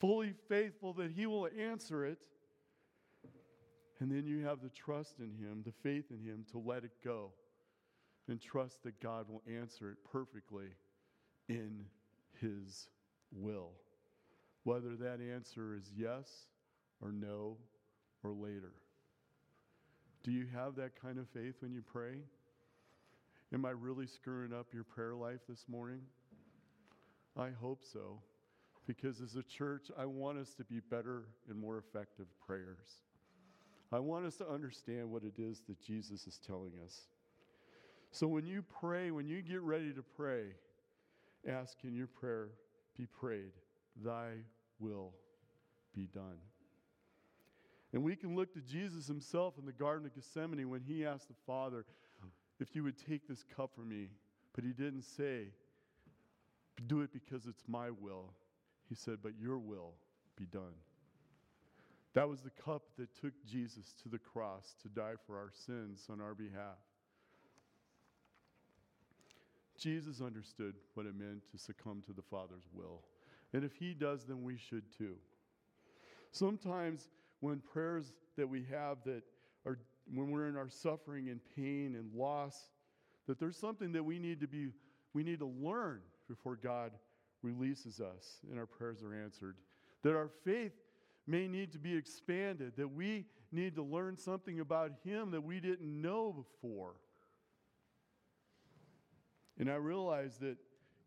fully 0.00 0.34
faithful 0.48 0.92
that 0.94 1.12
He 1.12 1.26
will 1.26 1.48
answer 1.58 2.06
it. 2.06 2.18
And 4.02 4.10
then 4.10 4.26
you 4.26 4.44
have 4.44 4.60
the 4.60 4.68
trust 4.68 5.20
in 5.20 5.30
Him, 5.30 5.62
the 5.64 5.72
faith 5.84 6.06
in 6.10 6.18
Him 6.28 6.44
to 6.50 6.58
let 6.58 6.82
it 6.82 6.90
go 7.04 7.30
and 8.26 8.40
trust 8.40 8.82
that 8.82 9.00
God 9.00 9.26
will 9.28 9.44
answer 9.46 9.92
it 9.92 9.98
perfectly 10.10 10.70
in 11.48 11.84
His 12.40 12.88
will. 13.30 13.70
Whether 14.64 14.96
that 14.96 15.20
answer 15.20 15.76
is 15.76 15.88
yes 15.96 16.28
or 17.00 17.12
no 17.12 17.58
or 18.24 18.32
later. 18.32 18.72
Do 20.24 20.32
you 20.32 20.46
have 20.52 20.74
that 20.74 21.00
kind 21.00 21.20
of 21.20 21.28
faith 21.28 21.54
when 21.60 21.72
you 21.72 21.82
pray? 21.82 22.16
Am 23.54 23.64
I 23.64 23.70
really 23.70 24.08
screwing 24.08 24.52
up 24.52 24.66
your 24.74 24.82
prayer 24.82 25.14
life 25.14 25.42
this 25.48 25.64
morning? 25.68 26.00
I 27.38 27.50
hope 27.50 27.84
so. 27.92 28.18
Because 28.84 29.20
as 29.20 29.36
a 29.36 29.44
church, 29.44 29.92
I 29.96 30.06
want 30.06 30.38
us 30.38 30.54
to 30.54 30.64
be 30.64 30.80
better 30.90 31.28
and 31.48 31.56
more 31.56 31.78
effective 31.78 32.26
prayers. 32.44 32.88
I 33.92 33.98
want 33.98 34.24
us 34.24 34.36
to 34.36 34.48
understand 34.48 35.10
what 35.10 35.22
it 35.22 35.38
is 35.38 35.60
that 35.68 35.80
Jesus 35.80 36.26
is 36.26 36.38
telling 36.46 36.72
us. 36.84 37.08
So 38.10 38.26
when 38.26 38.46
you 38.46 38.62
pray, 38.62 39.10
when 39.10 39.26
you 39.26 39.42
get 39.42 39.60
ready 39.60 39.92
to 39.92 40.02
pray, 40.02 40.44
ask 41.46 41.76
in 41.84 41.94
your 41.94 42.06
prayer 42.06 42.48
be 42.96 43.06
prayed, 43.06 43.52
Thy 44.02 44.30
will 44.78 45.12
be 45.94 46.08
done. 46.14 46.38
And 47.92 48.02
we 48.02 48.16
can 48.16 48.34
look 48.34 48.52
to 48.54 48.60
Jesus 48.60 49.06
himself 49.06 49.54
in 49.58 49.66
the 49.66 49.72
Garden 49.72 50.06
of 50.06 50.14
Gethsemane 50.14 50.70
when 50.70 50.80
he 50.80 51.04
asked 51.04 51.28
the 51.28 51.34
Father, 51.46 51.84
If 52.60 52.74
you 52.74 52.82
would 52.84 52.96
take 52.96 53.28
this 53.28 53.44
cup 53.56 53.74
from 53.74 53.88
me. 53.88 54.08
But 54.54 54.64
he 54.64 54.72
didn't 54.72 55.02
say, 55.02 55.48
Do 56.86 57.00
it 57.00 57.12
because 57.12 57.46
it's 57.46 57.64
my 57.66 57.90
will. 57.90 58.34
He 58.88 58.94
said, 58.94 59.18
But 59.22 59.32
your 59.38 59.58
will 59.58 59.94
be 60.36 60.46
done. 60.46 60.74
That 62.14 62.28
was 62.28 62.40
the 62.40 62.50
cup 62.50 62.82
that 62.98 63.14
took 63.20 63.32
Jesus 63.46 63.94
to 64.02 64.08
the 64.08 64.18
cross 64.18 64.74
to 64.82 64.88
die 64.88 65.14
for 65.26 65.36
our 65.36 65.50
sins 65.50 66.06
on 66.10 66.20
our 66.20 66.34
behalf. 66.34 66.78
Jesus 69.78 70.20
understood 70.20 70.74
what 70.94 71.06
it 71.06 71.14
meant 71.18 71.42
to 71.50 71.58
succumb 71.58 72.02
to 72.06 72.12
the 72.12 72.22
Father's 72.22 72.68
will. 72.72 73.02
And 73.52 73.64
if 73.64 73.74
he 73.74 73.94
does, 73.94 74.24
then 74.24 74.42
we 74.42 74.56
should 74.56 74.84
too. 74.96 75.14
Sometimes 76.30 77.08
when 77.40 77.60
prayers 77.60 78.12
that 78.36 78.48
we 78.48 78.64
have 78.70 78.98
that 79.04 79.22
are 79.66 79.78
when 80.12 80.30
we're 80.30 80.48
in 80.48 80.56
our 80.56 80.68
suffering 80.68 81.28
and 81.28 81.40
pain 81.56 81.94
and 81.96 82.12
loss, 82.14 82.70
that 83.26 83.38
there's 83.38 83.56
something 83.56 83.92
that 83.92 84.02
we 84.02 84.18
need 84.18 84.40
to 84.40 84.46
be 84.46 84.68
we 85.14 85.22
need 85.22 85.38
to 85.40 85.52
learn 85.60 86.00
before 86.28 86.56
God 86.56 86.92
releases 87.42 88.00
us 88.00 88.38
and 88.50 88.58
our 88.58 88.66
prayers 88.66 89.02
are 89.02 89.14
answered. 89.14 89.56
That 90.02 90.14
our 90.14 90.30
faith 90.44 90.72
may 91.26 91.46
need 91.46 91.72
to 91.72 91.78
be 91.78 91.96
expanded, 91.96 92.72
that 92.76 92.88
we 92.88 93.26
need 93.50 93.76
to 93.76 93.82
learn 93.82 94.16
something 94.16 94.60
about 94.60 94.92
Him 95.04 95.30
that 95.30 95.42
we 95.42 95.60
didn't 95.60 96.00
know 96.00 96.32
before. 96.32 96.94
And 99.58 99.70
I 99.70 99.76
realize 99.76 100.38
that, 100.38 100.56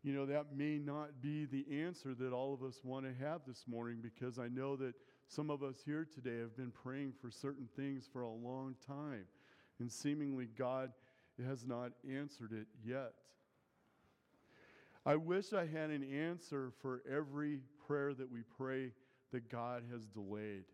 you 0.02 0.12
know, 0.12 0.26
that 0.26 0.56
may 0.56 0.78
not 0.78 1.20
be 1.20 1.44
the 1.44 1.66
answer 1.82 2.14
that 2.14 2.32
all 2.32 2.54
of 2.54 2.62
us 2.62 2.80
want 2.84 3.04
to 3.04 3.24
have 3.24 3.40
this 3.46 3.64
morning 3.66 3.98
because 4.00 4.38
I 4.38 4.48
know 4.48 4.76
that 4.76 4.94
some 5.28 5.50
of 5.50 5.62
us 5.62 5.82
here 5.84 6.06
today 6.14 6.38
have 6.38 6.56
been 6.56 6.70
praying 6.70 7.12
for 7.20 7.30
certain 7.30 7.68
things 7.76 8.08
for 8.10 8.22
a 8.22 8.30
long 8.30 8.76
time. 8.86 9.24
And 9.80 9.90
seemingly 9.90 10.48
God 10.56 10.92
has 11.44 11.66
not 11.66 11.90
answered 12.08 12.52
it 12.52 12.66
yet. 12.84 13.12
I 15.04 15.16
wish 15.16 15.52
I 15.52 15.66
had 15.66 15.90
an 15.90 16.02
answer 16.02 16.72
for 16.80 17.02
every 17.10 17.60
prayer 17.86 18.14
that 18.14 18.30
we 18.30 18.40
pray 18.56 18.92
that 19.32 19.50
God 19.50 19.82
has 19.92 20.06
delayed, 20.06 20.64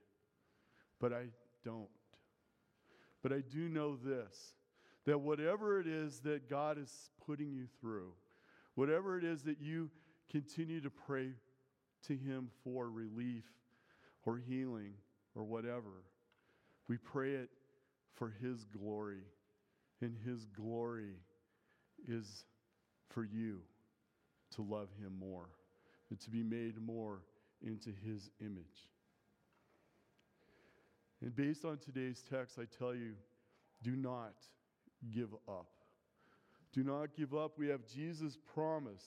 but 1.01 1.13
I 1.13 1.27
don't. 1.65 1.89
But 3.23 3.33
I 3.33 3.41
do 3.41 3.69
know 3.69 3.97
this 3.97 4.55
that 5.05 5.19
whatever 5.19 5.81
it 5.81 5.87
is 5.87 6.21
that 6.21 6.49
God 6.49 6.79
is 6.79 7.11
putting 7.27 7.53
you 7.53 7.67
through, 7.81 8.13
whatever 8.77 9.19
it 9.19 9.25
is 9.25 9.43
that 9.43 9.61
you 9.61 9.91
continue 10.31 10.81
to 10.81 10.91
pray 10.91 11.33
to 12.07 12.17
Him 12.17 12.49
for 12.63 12.89
relief 12.89 13.45
or 14.25 14.39
healing 14.39 14.93
or 15.35 15.43
whatever, 15.43 16.05
we 16.89 16.97
pray 16.99 17.33
it 17.33 17.51
for 18.15 18.33
His 18.41 18.65
glory. 18.65 19.23
And 20.01 20.17
His 20.25 20.47
glory 20.47 21.15
is 22.09 22.45
for 23.09 23.25
you 23.25 23.59
to 24.55 24.63
love 24.63 24.89
Him 25.01 25.13
more 25.19 25.49
and 26.11 26.21
to 26.21 26.31
be 26.31 26.43
made 26.43 26.81
more 26.81 27.23
into 27.63 27.91
His 28.05 28.31
image. 28.41 28.91
And 31.21 31.35
based 31.35 31.65
on 31.65 31.79
today's 31.79 32.23
text, 32.29 32.59
I 32.59 32.65
tell 32.79 32.95
you, 32.95 33.13
do 33.83 33.97
not 33.97 34.35
give 35.15 35.33
up. 35.49 35.69
Do 36.73 36.83
not 36.83 37.15
give 37.17 37.35
up. 37.35 37.59
We 37.59 37.69
have 37.69 37.87
Jesus' 37.87 38.39
promise. 38.55 39.05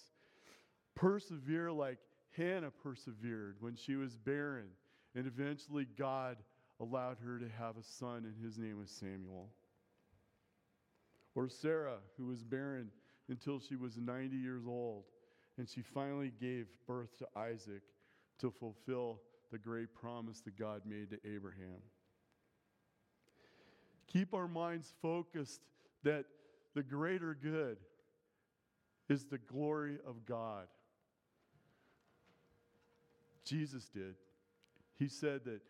Persevere 0.96 1.72
like 1.72 1.98
Hannah 2.38 2.72
persevered 2.72 3.58
when 3.60 3.76
she 3.76 3.96
was 3.96 4.16
barren. 4.16 4.68
And 5.16 5.28
eventually, 5.28 5.88
God 5.98 6.38
allowed 6.80 7.18
her 7.26 7.40
to 7.40 7.50
have 7.58 7.78
a 7.78 7.84
son, 7.84 8.26
and 8.26 8.36
his 8.44 8.58
name 8.58 8.80
was 8.80 8.92
Samuel. 8.92 9.50
Or 11.34 11.50
Sarah, 11.50 11.98
who 12.18 12.28
was 12.28 12.44
barren 12.44 12.92
until 13.30 13.60
she 13.60 13.76
was 13.76 13.98
90 13.98 14.36
years 14.36 14.64
old, 14.68 15.04
and 15.58 15.68
she 15.68 15.82
finally 15.82 16.32
gave 16.40 16.68
birth 16.86 17.18
to 17.18 17.28
Isaac 17.38 17.82
to 18.40 18.52
fulfill 18.52 19.20
the 19.52 19.58
great 19.58 19.94
promise 19.94 20.42
that 20.42 20.58
God 20.58 20.82
made 20.86 21.10
to 21.12 21.20
Abraham. 21.26 21.82
Keep 24.08 24.34
our 24.34 24.48
minds 24.48 24.94
focused 25.02 25.62
that 26.04 26.26
the 26.74 26.84
greater 26.84 27.34
good 27.42 27.78
is 29.10 29.26
the 29.26 29.38
glory 29.38 29.98
of 30.08 30.26
God. 30.26 30.68
Jesus 33.44 33.86
did. 33.86 34.16
He 34.98 35.08
said 35.08 35.42
that 35.46 35.62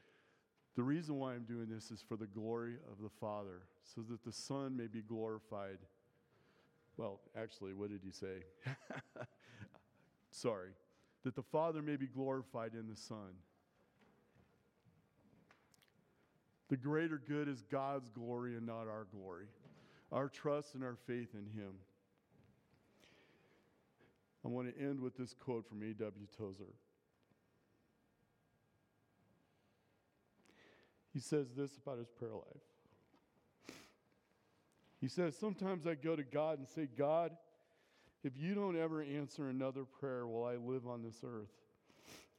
the 0.75 0.83
reason 0.83 1.19
why 1.19 1.33
I'm 1.33 1.43
doing 1.43 1.67
this 1.69 1.91
is 1.91 2.03
for 2.07 2.17
the 2.17 2.27
glory 2.27 2.75
of 2.91 3.01
the 3.01 3.09
Father, 3.09 3.61
so 3.83 4.01
that 4.09 4.23
the 4.23 4.31
Son 4.31 4.75
may 4.75 4.87
be 4.87 5.01
glorified. 5.01 5.77
Well, 6.97 7.19
actually, 7.37 7.73
what 7.73 7.89
did 7.89 8.01
he 8.03 8.11
say? 8.11 8.43
Sorry. 10.31 10.69
That 11.25 11.35
the 11.35 11.43
Father 11.43 11.81
may 11.81 11.97
be 11.97 12.07
glorified 12.07 12.71
in 12.73 12.87
the 12.87 12.95
Son. 12.95 13.35
The 16.69 16.77
greater 16.77 17.21
good 17.27 17.49
is 17.49 17.61
God's 17.63 18.09
glory 18.09 18.55
and 18.55 18.65
not 18.65 18.87
our 18.87 19.07
glory 19.11 19.47
our 20.11 20.29
trust 20.29 20.75
and 20.75 20.83
our 20.83 20.95
faith 21.07 21.29
in 21.33 21.45
Him. 21.59 21.73
I 24.45 24.47
want 24.47 24.73
to 24.73 24.81
end 24.81 24.99
with 24.99 25.17
this 25.17 25.33
quote 25.33 25.67
from 25.67 25.81
A.W. 25.81 26.27
Tozer. 26.37 26.73
He 31.13 31.19
says 31.19 31.47
this 31.55 31.71
about 31.77 31.97
his 31.97 32.09
prayer 32.09 32.33
life. 32.33 33.75
He 35.01 35.07
says, 35.07 35.35
Sometimes 35.37 35.87
I 35.87 35.95
go 35.95 36.15
to 36.15 36.23
God 36.23 36.59
and 36.59 36.67
say, 36.67 36.87
God, 36.97 37.31
if 38.25 38.33
you 38.35 38.55
don't 38.55 38.75
ever 38.75 39.03
answer 39.03 39.49
another 39.49 39.85
prayer 39.85 40.25
while 40.25 40.51
I 40.51 40.55
live 40.55 40.87
on 40.87 41.03
this 41.03 41.19
earth, 41.23 41.51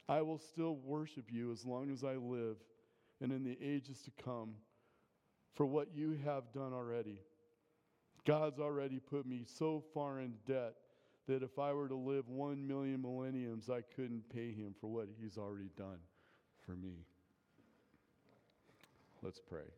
I 0.09 0.21
will 0.21 0.37
still 0.37 0.75
worship 0.75 1.31
you 1.31 1.49
as 1.53 1.65
long 1.65 1.89
as 1.91 2.03
I 2.03 2.15
live 2.15 2.57
and 3.21 3.31
in 3.31 3.45
the 3.45 3.57
ages 3.61 4.01
to 4.01 4.11
come 4.23 4.55
for 5.53 5.65
what 5.65 5.87
you 5.95 6.19
have 6.25 6.51
done 6.53 6.73
already. 6.73 7.21
God's 8.25 8.59
already 8.59 8.99
put 8.99 9.25
me 9.25 9.45
so 9.45 9.81
far 9.93 10.19
in 10.19 10.33
debt 10.45 10.73
that 11.29 11.41
if 11.41 11.57
I 11.57 11.71
were 11.71 11.87
to 11.87 11.95
live 11.95 12.27
one 12.27 12.67
million 12.67 13.01
millenniums, 13.01 13.69
I 13.69 13.79
couldn't 13.95 14.29
pay 14.29 14.51
him 14.51 14.75
for 14.81 14.87
what 14.87 15.07
he's 15.21 15.37
already 15.37 15.69
done 15.77 15.99
for 16.65 16.73
me. 16.73 17.05
Let's 19.23 19.39
pray. 19.39 19.71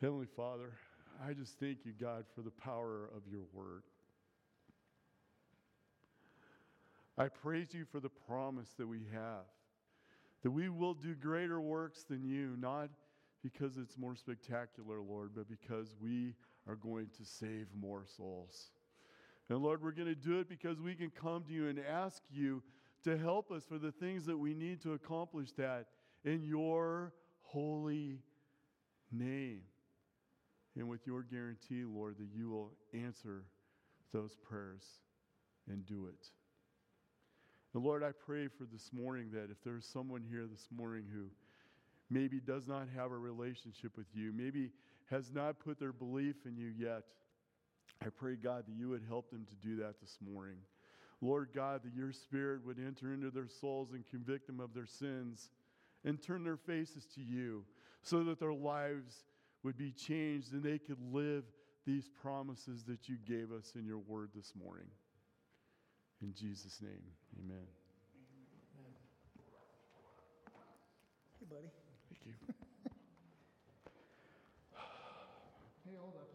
Heavenly 0.00 0.28
Father, 0.34 0.72
I 1.26 1.34
just 1.34 1.60
thank 1.60 1.84
you, 1.84 1.92
God, 1.98 2.24
for 2.34 2.40
the 2.40 2.50
power 2.50 3.10
of 3.14 3.22
your 3.30 3.44
word. 3.52 3.82
I 7.18 7.28
praise 7.28 7.72
you 7.72 7.84
for 7.84 8.00
the 8.00 8.10
promise 8.10 8.74
that 8.78 8.86
we 8.86 9.06
have 9.12 9.46
that 10.42 10.50
we 10.50 10.68
will 10.68 10.94
do 10.94 11.14
greater 11.14 11.60
works 11.60 12.04
than 12.04 12.22
you, 12.22 12.54
not 12.58 12.88
because 13.42 13.78
it's 13.78 13.98
more 13.98 14.14
spectacular, 14.14 15.00
Lord, 15.00 15.32
but 15.34 15.48
because 15.48 15.94
we 16.00 16.34
are 16.68 16.76
going 16.76 17.08
to 17.18 17.24
save 17.24 17.66
more 17.76 18.04
souls. 18.16 18.70
And 19.48 19.58
Lord, 19.58 19.82
we're 19.82 19.92
going 19.92 20.06
to 20.06 20.14
do 20.14 20.40
it 20.40 20.48
because 20.48 20.80
we 20.80 20.94
can 20.94 21.10
come 21.10 21.44
to 21.44 21.52
you 21.52 21.68
and 21.68 21.80
ask 21.80 22.22
you 22.30 22.62
to 23.04 23.16
help 23.16 23.50
us 23.50 23.64
for 23.64 23.78
the 23.78 23.92
things 23.92 24.26
that 24.26 24.36
we 24.36 24.54
need 24.54 24.80
to 24.82 24.92
accomplish 24.92 25.52
that 25.52 25.86
in 26.24 26.42
your 26.42 27.12
holy 27.42 28.20
name. 29.12 29.62
And 30.76 30.88
with 30.88 31.06
your 31.06 31.22
guarantee, 31.22 31.84
Lord, 31.84 32.18
that 32.18 32.28
you 32.32 32.50
will 32.50 32.72
answer 32.92 33.44
those 34.12 34.36
prayers 34.36 34.84
and 35.68 35.86
do 35.86 36.06
it. 36.06 36.30
And 37.76 37.84
Lord, 37.84 38.02
I 38.02 38.12
pray 38.12 38.48
for 38.48 38.64
this 38.64 38.90
morning 38.90 39.28
that 39.34 39.50
if 39.50 39.62
there's 39.62 39.84
someone 39.84 40.24
here 40.30 40.46
this 40.50 40.66
morning 40.74 41.04
who 41.12 41.26
maybe 42.08 42.40
does 42.40 42.66
not 42.66 42.88
have 42.96 43.12
a 43.12 43.18
relationship 43.18 43.98
with 43.98 44.06
you, 44.14 44.32
maybe 44.34 44.70
has 45.10 45.30
not 45.30 45.60
put 45.60 45.78
their 45.78 45.92
belief 45.92 46.36
in 46.46 46.56
you 46.56 46.68
yet, 46.68 47.02
I 48.02 48.08
pray, 48.08 48.36
God, 48.36 48.64
that 48.66 48.74
you 48.74 48.88
would 48.88 49.02
help 49.06 49.30
them 49.30 49.44
to 49.44 49.54
do 49.56 49.76
that 49.82 50.00
this 50.00 50.16
morning. 50.26 50.56
Lord 51.20 51.50
God, 51.54 51.82
that 51.84 51.94
your 51.94 52.14
spirit 52.14 52.64
would 52.64 52.78
enter 52.78 53.12
into 53.12 53.30
their 53.30 53.46
souls 53.46 53.92
and 53.92 54.06
convict 54.06 54.46
them 54.46 54.58
of 54.58 54.72
their 54.72 54.86
sins 54.86 55.50
and 56.02 56.22
turn 56.22 56.44
their 56.44 56.56
faces 56.56 57.04
to 57.16 57.20
you 57.20 57.62
so 58.00 58.24
that 58.24 58.40
their 58.40 58.54
lives 58.54 59.26
would 59.64 59.76
be 59.76 59.92
changed 59.92 60.54
and 60.54 60.62
they 60.62 60.78
could 60.78 61.12
live 61.12 61.44
these 61.86 62.08
promises 62.22 62.84
that 62.84 63.06
you 63.06 63.16
gave 63.28 63.52
us 63.52 63.74
in 63.74 63.84
your 63.84 63.98
word 63.98 64.30
this 64.34 64.54
morning. 64.58 64.88
In 66.22 66.32
Jesus' 66.34 66.80
name, 66.80 67.04
amen. 67.38 67.66
Hey, 71.38 71.46
buddy. 71.48 71.68
Thank 72.08 72.24
you. 72.24 72.32
hey, 75.84 75.96
hold 76.00 76.14
on. 76.16 76.25